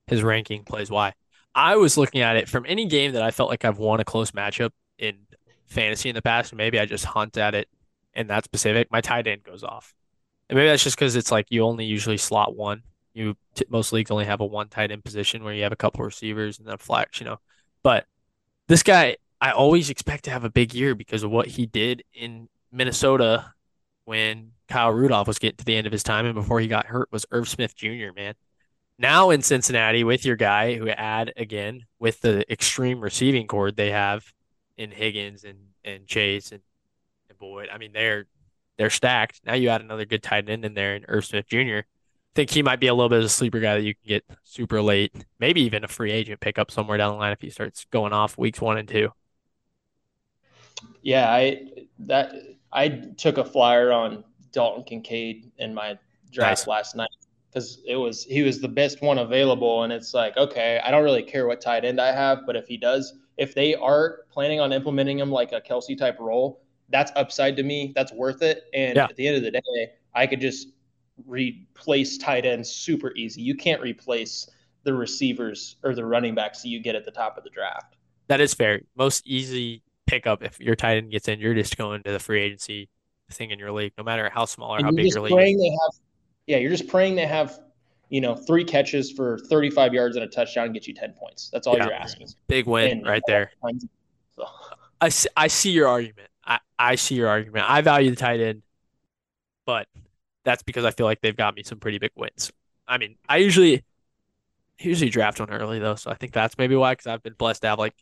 his 0.07 0.23
ranking 0.23 0.63
plays 0.63 0.91
why. 0.91 1.13
I 1.57 1.75
was 1.75 1.97
looking 1.97 2.21
at 2.21 2.35
it 2.35 2.47
from 2.47 2.65
any 2.67 2.85
game 2.85 3.13
that 3.13 3.23
I 3.23 3.31
felt 3.31 3.49
like 3.49 3.65
I've 3.65 3.79
won 3.79 3.99
a 3.99 4.05
close 4.05 4.29
matchup 4.29 4.69
in 4.99 5.17
fantasy 5.65 6.07
in 6.07 6.13
the 6.13 6.21
past. 6.21 6.53
Maybe 6.53 6.79
I 6.79 6.85
just 6.85 7.03
hunt 7.03 7.35
at 7.35 7.55
it 7.55 7.67
in 8.13 8.27
that 8.27 8.43
specific. 8.43 8.91
My 8.91 9.01
tight 9.01 9.25
end 9.25 9.43
goes 9.43 9.63
off, 9.63 9.95
and 10.49 10.55
maybe 10.55 10.67
that's 10.67 10.83
just 10.83 10.95
because 10.95 11.15
it's 11.15 11.31
like 11.31 11.47
you 11.49 11.63
only 11.63 11.83
usually 11.83 12.17
slot 12.17 12.55
one. 12.55 12.83
You 13.15 13.35
t- 13.55 13.65
most 13.69 13.91
leagues 13.91 14.11
only 14.11 14.25
have 14.25 14.39
a 14.39 14.45
one 14.45 14.69
tight 14.69 14.91
end 14.91 15.03
position 15.03 15.43
where 15.43 15.51
you 15.51 15.63
have 15.63 15.71
a 15.71 15.77
couple 15.77 16.05
receivers 16.05 16.59
and 16.59 16.67
then 16.67 16.77
flex, 16.77 17.19
you 17.19 17.25
know. 17.25 17.39
But 17.81 18.05
this 18.67 18.83
guy, 18.83 19.17
I 19.41 19.49
always 19.49 19.89
expect 19.89 20.25
to 20.25 20.29
have 20.29 20.43
a 20.43 20.51
big 20.51 20.75
year 20.75 20.93
because 20.93 21.23
of 21.23 21.31
what 21.31 21.47
he 21.47 21.65
did 21.65 22.03
in 22.13 22.49
Minnesota 22.71 23.53
when 24.05 24.51
Kyle 24.67 24.91
Rudolph 24.91 25.27
was 25.27 25.39
getting 25.39 25.57
to 25.57 25.65
the 25.65 25.75
end 25.75 25.87
of 25.87 25.91
his 25.91 26.03
time 26.03 26.27
and 26.27 26.35
before 26.35 26.59
he 26.59 26.67
got 26.67 26.85
hurt 26.85 27.11
was 27.11 27.25
Irv 27.31 27.49
Smith 27.49 27.75
Jr., 27.75 28.13
man. 28.15 28.35
Now 28.99 29.29
in 29.29 29.41
Cincinnati 29.41 30.03
with 30.03 30.25
your 30.25 30.35
guy 30.35 30.75
who 30.75 30.89
add 30.89 31.33
again 31.37 31.85
with 31.99 32.21
the 32.21 32.51
extreme 32.51 32.99
receiving 32.99 33.47
cord 33.47 33.75
they 33.75 33.91
have 33.91 34.25
in 34.75 34.91
Higgins 34.91 35.43
and, 35.43 35.59
and 35.83 36.07
Chase 36.07 36.51
and, 36.51 36.61
and 37.29 37.37
Boyd. 37.37 37.69
I 37.71 37.77
mean, 37.77 37.93
they're 37.93 38.25
they're 38.77 38.89
stacked. 38.89 39.41
Now 39.45 39.53
you 39.53 39.69
add 39.69 39.81
another 39.81 40.05
good 40.05 40.23
tight 40.23 40.49
end 40.49 40.65
in 40.65 40.73
there 40.73 40.95
in 40.95 41.05
Irv 41.07 41.25
Smith 41.25 41.47
Jr 41.47 41.79
I 41.79 41.83
think 42.35 42.51
he 42.51 42.61
might 42.61 42.79
be 42.79 42.85
a 42.85 42.93
little 42.93 43.09
bit 43.09 43.19
of 43.19 43.25
a 43.25 43.29
sleeper 43.29 43.59
guy 43.59 43.75
that 43.75 43.83
you 43.83 43.95
can 43.95 44.07
get 44.07 44.23
super 44.43 44.79
late, 44.79 45.11
maybe 45.39 45.61
even 45.61 45.83
a 45.83 45.87
free 45.87 46.11
agent 46.11 46.39
pickup 46.39 46.69
somewhere 46.69 46.97
down 46.97 47.13
the 47.13 47.17
line 47.17 47.31
if 47.31 47.41
he 47.41 47.49
starts 47.49 47.85
going 47.89 48.13
off 48.13 48.37
weeks 48.37 48.61
one 48.61 48.77
and 48.77 48.87
two. 48.87 49.09
Yeah, 51.01 51.31
I 51.31 51.67
that 51.99 52.33
I 52.71 52.89
took 52.89 53.39
a 53.39 53.45
flyer 53.45 53.91
on 53.91 54.23
Dalton 54.51 54.83
Kincaid 54.83 55.51
in 55.57 55.73
my 55.73 55.97
draft 56.31 56.61
nice. 56.61 56.67
last 56.67 56.95
night 56.95 57.09
because 57.49 57.81
it 57.85 57.95
was 57.95 58.23
he 58.23 58.43
was 58.43 58.59
the 58.59 58.67
best 58.67 59.01
one 59.01 59.17
available, 59.17 59.83
and 59.83 59.93
it's 59.93 60.13
like 60.13 60.37
okay, 60.37 60.79
I 60.83 60.91
don't 60.91 61.03
really 61.03 61.23
care 61.23 61.47
what 61.47 61.61
tight 61.61 61.85
end 61.85 61.99
I 61.99 62.11
have, 62.11 62.45
but 62.45 62.55
if 62.55 62.67
he 62.67 62.77
does, 62.77 63.13
if 63.37 63.53
they 63.55 63.75
are 63.75 64.19
planning 64.31 64.59
on 64.59 64.73
implementing 64.73 65.19
him 65.19 65.31
like 65.31 65.51
a 65.51 65.61
Kelce 65.61 65.97
type 65.97 66.19
role, 66.19 66.61
that's 66.89 67.11
upside 67.15 67.55
to 67.57 67.63
me. 67.63 67.93
That's 67.95 68.11
worth 68.11 68.41
it. 68.41 68.63
And 68.73 68.95
yeah. 68.95 69.05
at 69.05 69.15
the 69.15 69.27
end 69.27 69.37
of 69.37 69.43
the 69.43 69.51
day, 69.51 69.91
I 70.13 70.27
could 70.27 70.41
just 70.41 70.69
replace 71.25 72.17
tight 72.17 72.45
ends 72.45 72.69
super 72.69 73.13
easy. 73.15 73.41
You 73.41 73.55
can't 73.55 73.81
replace 73.81 74.49
the 74.83 74.93
receivers 74.93 75.77
or 75.83 75.95
the 75.95 76.05
running 76.05 76.35
backs 76.35 76.61
that 76.61 76.69
you 76.69 76.79
get 76.79 76.95
at 76.95 77.05
the 77.05 77.11
top 77.11 77.37
of 77.37 77.43
the 77.43 77.49
draft. 77.49 77.95
That 78.27 78.41
is 78.41 78.53
fair. 78.53 78.81
Most 78.95 79.25
easy 79.25 79.83
pickup 80.05 80.43
if 80.43 80.59
your 80.59 80.75
tight 80.75 80.97
end 80.97 81.11
gets 81.11 81.27
injured 81.27 81.57
is 81.57 81.69
to 81.71 81.77
go 81.77 81.93
into 81.93 82.11
the 82.11 82.19
free 82.19 82.41
agency 82.41 82.89
thing 83.29 83.51
in 83.51 83.59
your 83.59 83.71
league, 83.71 83.93
no 83.97 84.03
matter 84.03 84.29
how 84.33 84.45
small 84.45 84.73
or 84.73 84.77
And 84.77 84.85
how 84.85 84.91
big 84.91 85.13
your 85.13 85.21
league 85.21 85.33
praying 85.33 85.55
is. 85.55 85.61
they 85.61 85.69
have, 85.69 86.06
yeah, 86.47 86.57
you're 86.57 86.71
just 86.71 86.87
praying 86.87 87.15
they 87.15 87.25
have, 87.27 87.59
you 88.09 88.21
know, 88.21 88.35
three 88.35 88.63
catches 88.63 89.11
for 89.11 89.37
35 89.37 89.93
yards 89.93 90.15
and 90.15 90.23
a 90.25 90.27
touchdown 90.27 90.65
and 90.65 90.73
get 90.73 90.87
you 90.87 90.93
10 90.93 91.13
points. 91.13 91.49
That's 91.51 91.67
all 91.67 91.75
Yeah. 91.77 91.85
you're 91.85 91.93
asking. 91.93 92.27
Big 92.47 92.65
win 92.65 92.91
And- 92.99 93.05
right 93.05 93.23
there. 93.27 93.51
So, 94.35 94.45
I 95.01 95.09
see, 95.09 95.29
I 95.35 95.47
see 95.47 95.71
your 95.71 95.87
argument. 95.87 96.29
I, 96.45 96.59
I 96.77 96.93
see 96.95 97.15
your 97.15 97.27
argument. 97.27 97.65
I 97.67 97.81
value 97.81 98.11
the 98.11 98.15
tight 98.15 98.39
end, 98.39 98.61
but 99.65 99.87
that's 100.43 100.61
because 100.61 100.85
I 100.85 100.91
feel 100.91 101.07
like 101.07 101.21
they've 101.21 101.35
got 101.35 101.55
me 101.55 101.63
some 101.63 101.79
pretty 101.79 101.97
big 101.97 102.11
wins. 102.15 102.51
I 102.87 102.99
mean, 102.99 103.15
I 103.27 103.37
usually 103.37 103.83
usually 104.79 105.09
draft 105.09 105.39
one 105.39 105.49
early 105.49 105.79
though, 105.79 105.95
so 105.95 106.11
I 106.11 106.13
think 106.13 106.33
that's 106.33 106.55
maybe 106.59 106.75
why. 106.75 106.91
Because 106.93 107.07
I've 107.07 107.23
been 107.23 107.33
blessed 107.33 107.63
to 107.63 107.69
have 107.69 107.79
like 107.79 107.95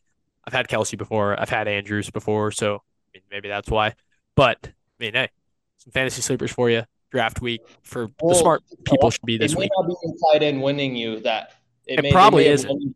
I've 0.45 0.51
had 0.53 0.67
Kelce 0.67 0.97
before, 0.97 1.39
I've 1.39 1.49
had 1.49 1.69
Andrews 1.69 2.09
before, 2.09 2.51
so 2.51 2.75
I 2.75 3.09
mean, 3.13 3.23
maybe 3.31 3.47
that's 3.47 3.69
why. 3.69 3.93
But 4.35 4.59
I 4.63 4.69
mean, 4.99 5.13
hey, 5.13 5.29
some 5.77 5.91
fantasy 5.91 6.21
sleepers 6.21 6.51
for 6.51 6.69
you. 6.69 6.83
Draft 7.15 7.39
week 7.41 7.61
for 7.81 8.09
the 8.21 8.35
smart 8.35 8.61
people 8.83 9.09
should 9.09 9.21
be 9.25 9.37
this 9.37 9.53
it 9.53 9.55
may 9.55 9.59
week. 9.61 9.71
not 9.77 9.87
be 9.87 9.95
tight 10.33 10.43
end 10.43 10.61
winning 10.61 10.97
you 10.97 11.21
that 11.21 11.53
It 11.87 12.03
may- 12.03 12.11
probably 12.11 12.45
isn't. 12.47 12.93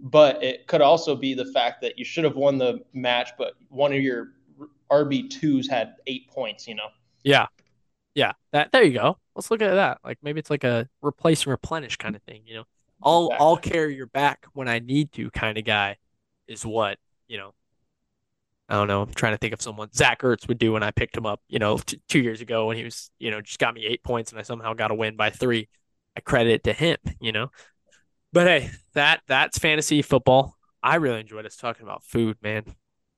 but 0.00 0.42
it 0.42 0.66
could 0.66 0.80
also 0.80 1.14
be 1.14 1.34
the 1.34 1.44
fact 1.52 1.80
that 1.82 1.96
you 1.96 2.04
should 2.04 2.24
have 2.24 2.34
won 2.34 2.58
the 2.58 2.82
match, 2.94 3.30
but 3.38 3.54
one 3.68 3.92
of 3.92 4.00
your 4.00 4.32
RB 4.90 5.30
twos 5.30 5.68
had 5.70 5.94
eight 6.08 6.26
points. 6.26 6.66
You 6.66 6.74
know, 6.74 6.88
Yeah. 7.22 7.46
Yeah. 8.16 8.32
That 8.50 8.72
there 8.72 8.82
you 8.82 8.94
go. 8.94 9.18
Let's 9.36 9.52
look 9.52 9.62
at 9.62 9.72
that. 9.74 9.98
Like 10.02 10.18
maybe 10.20 10.40
it's 10.40 10.50
like 10.50 10.64
a 10.64 10.88
replace 11.00 11.44
and 11.44 11.52
replenish 11.52 11.96
kind 11.96 12.16
of 12.16 12.22
thing, 12.24 12.42
you 12.46 12.54
know. 12.54 12.64
I'll 13.04 13.26
Exactly. 13.26 13.46
I'll 13.46 13.56
carry 13.56 13.94
your 13.94 14.06
back 14.06 14.46
when 14.52 14.68
I 14.68 14.80
need 14.80 15.12
to 15.12 15.30
kind 15.30 15.56
of 15.58 15.64
guy 15.64 15.96
is 16.48 16.66
what, 16.66 16.98
you 17.28 17.38
know. 17.38 17.54
I 18.70 18.74
don't 18.76 18.88
know. 18.88 19.02
I'm 19.02 19.14
trying 19.14 19.34
to 19.34 19.38
think 19.38 19.54
of 19.54 19.62
someone 19.62 19.90
Zach 19.92 20.22
Ertz 20.22 20.48
would 20.48 20.58
do 20.58 20.72
when 20.72 20.84
I 20.84 20.92
picked 20.92 21.16
him 21.16 21.26
up, 21.26 21.42
you 21.48 21.58
know, 21.58 21.78
t- 21.78 22.00
two 22.08 22.20
years 22.20 22.40
ago 22.40 22.66
when 22.68 22.78
he 22.78 22.84
was, 22.84 23.10
you 23.18 23.30
know, 23.32 23.42
just 23.42 23.58
got 23.58 23.74
me 23.74 23.86
eight 23.86 24.04
points 24.04 24.32
and 24.32 24.40
I 24.40 24.44
somehow 24.44 24.74
got 24.74 24.92
a 24.92 24.96
win 24.96 25.16
by 25.16 25.30
three. 25.30 25.68
I 26.16 26.20
credit 26.20 26.52
it 26.52 26.64
to 26.64 26.72
him, 26.72 26.98
you 27.20 27.32
know. 27.32 27.50
But 28.32 28.46
hey, 28.46 28.70
that 28.94 29.22
that's 29.26 29.58
fantasy 29.58 30.02
football. 30.02 30.56
I 30.82 30.96
really 30.96 31.20
enjoyed 31.20 31.46
us 31.46 31.56
talking 31.56 31.84
about 31.84 32.04
food, 32.04 32.36
man. 32.42 32.64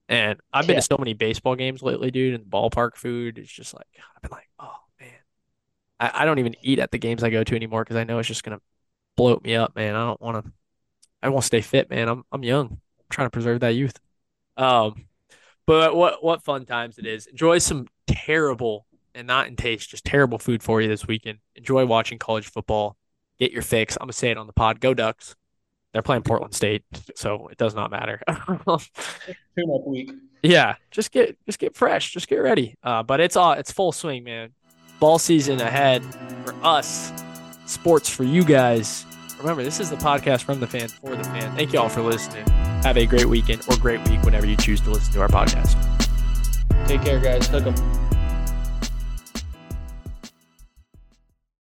And 0.09 0.41
I've 0.53 0.67
been 0.67 0.77
Yeah. 0.77 0.81
to 0.81 0.83
so 0.83 0.99
many 0.99 1.15
baseball 1.15 1.57
games 1.57 1.83
lately, 1.83 2.11
dude, 2.11 2.35
and 2.35 2.45
ballpark 2.51 2.97
food 2.97 3.39
is 3.39 3.51
just 3.51 3.75
like 3.75 3.87
I've 4.17 4.23
been 4.23 4.31
like, 4.33 4.49
oh 4.59 4.77
man. 5.01 5.11
I, 6.01 6.23
I 6.23 6.25
don't 6.25 6.39
even 6.39 6.57
eat 6.63 6.79
at 6.79 6.91
the 6.91 6.99
games 6.99 7.23
I 7.23 7.31
go 7.31 7.45
to 7.45 7.57
anymore 7.57 7.85
because 7.85 7.97
I 7.97 8.05
know 8.05 8.19
it's 8.19 8.29
just 8.29 8.45
gonna 8.45 8.61
bloat 9.17 9.45
me 9.45 9.57
up, 9.57 9.77
man. 9.77 9.97
I 9.97 10.07
don't 10.07 10.21
wanna 10.21 10.45
I 11.23 11.29
want 11.31 11.43
to 11.43 11.47
stay 11.49 11.61
fit, 11.63 11.91
man. 11.91 12.09
I'm 12.09 12.25
I'm 12.33 12.45
young. 12.45 12.67
I'm 12.73 13.07
trying 13.11 13.27
to 13.27 13.31
preserve 13.33 13.61
that 13.61 13.71
youth. 13.77 13.99
Um 14.57 15.07
but 15.67 15.95
what 15.97 16.23
what 16.23 16.43
fun 16.43 16.65
times 16.67 16.99
it 16.99 17.07
is. 17.07 17.27
Enjoy 17.27 17.59
some 17.59 17.87
terrible 18.07 18.87
and 19.15 19.27
not 19.27 19.47
in 19.47 19.57
taste, 19.57 19.91
just 19.91 20.05
terrible 20.05 20.39
food 20.39 20.63
for 20.63 20.81
you 20.81 20.89
this 20.89 21.07
weekend. 21.07 21.39
Enjoy 21.55 21.85
watching 21.87 22.19
college 22.19 22.49
football. 22.49 22.97
Get 23.39 23.53
your 23.53 23.63
fix. 23.63 23.97
I'm 23.97 24.07
gonna 24.07 24.13
say 24.13 24.31
it 24.31 24.39
on 24.39 24.47
the 24.47 24.53
pod. 24.53 24.81
Go 24.81 24.95
Ducks. 24.95 25.37
They're 25.93 26.03
playing 26.03 26.23
Portland 26.23 26.55
State, 26.55 26.85
so 27.15 27.49
it 27.49 27.59
does 27.59 27.75
not 27.75 27.91
matter. 27.91 28.21
tune 28.29 29.71
up 29.71 29.87
week. 29.87 30.11
yeah, 30.43 30.77
just 30.91 31.13
get 31.13 31.37
just 31.45 31.59
get 31.59 31.77
fresh, 31.77 32.13
just 32.13 32.29
get 32.29 32.37
ready. 32.39 32.77
Uh, 32.83 33.03
but 33.03 33.21
it's 33.21 33.37
all 33.37 33.53
it's 33.53 33.71
full 33.71 33.93
swing, 33.93 34.25
man. 34.25 34.53
Ball 35.01 35.19
season 35.19 35.61
ahead 35.61 36.03
for 36.47 36.55
us. 36.63 37.13
Sports 37.67 38.09
for 38.09 38.25
you 38.25 38.45
guys. 38.45 39.05
Remember, 39.39 39.63
this 39.63 39.81
is 39.81 39.91
the 39.91 39.97
podcast 39.97 40.45
from 40.45 40.61
the 40.61 40.67
fan 40.67 40.89
for 40.89 41.17
the 41.17 41.25
fan. 41.25 41.55
Thank 41.57 41.73
you 41.73 41.81
all 41.81 41.89
for 41.89 42.03
listening. 42.03 42.45
Have 42.83 42.97
a 42.97 43.07
great 43.07 43.27
weekend 43.27 43.65
or 43.71 43.77
great 43.77 44.07
week 44.09 44.23
whenever 44.23 44.47
you 44.47 44.57
choose 44.57 44.81
to 44.83 44.91
listen 44.91 45.13
to 45.15 45.21
our 45.21 45.29
podcast. 45.29 45.77
Take 46.87 47.03
care, 47.03 47.21
guys. 47.21 47.47
Hook 47.47 47.67
'em. 47.67 48.12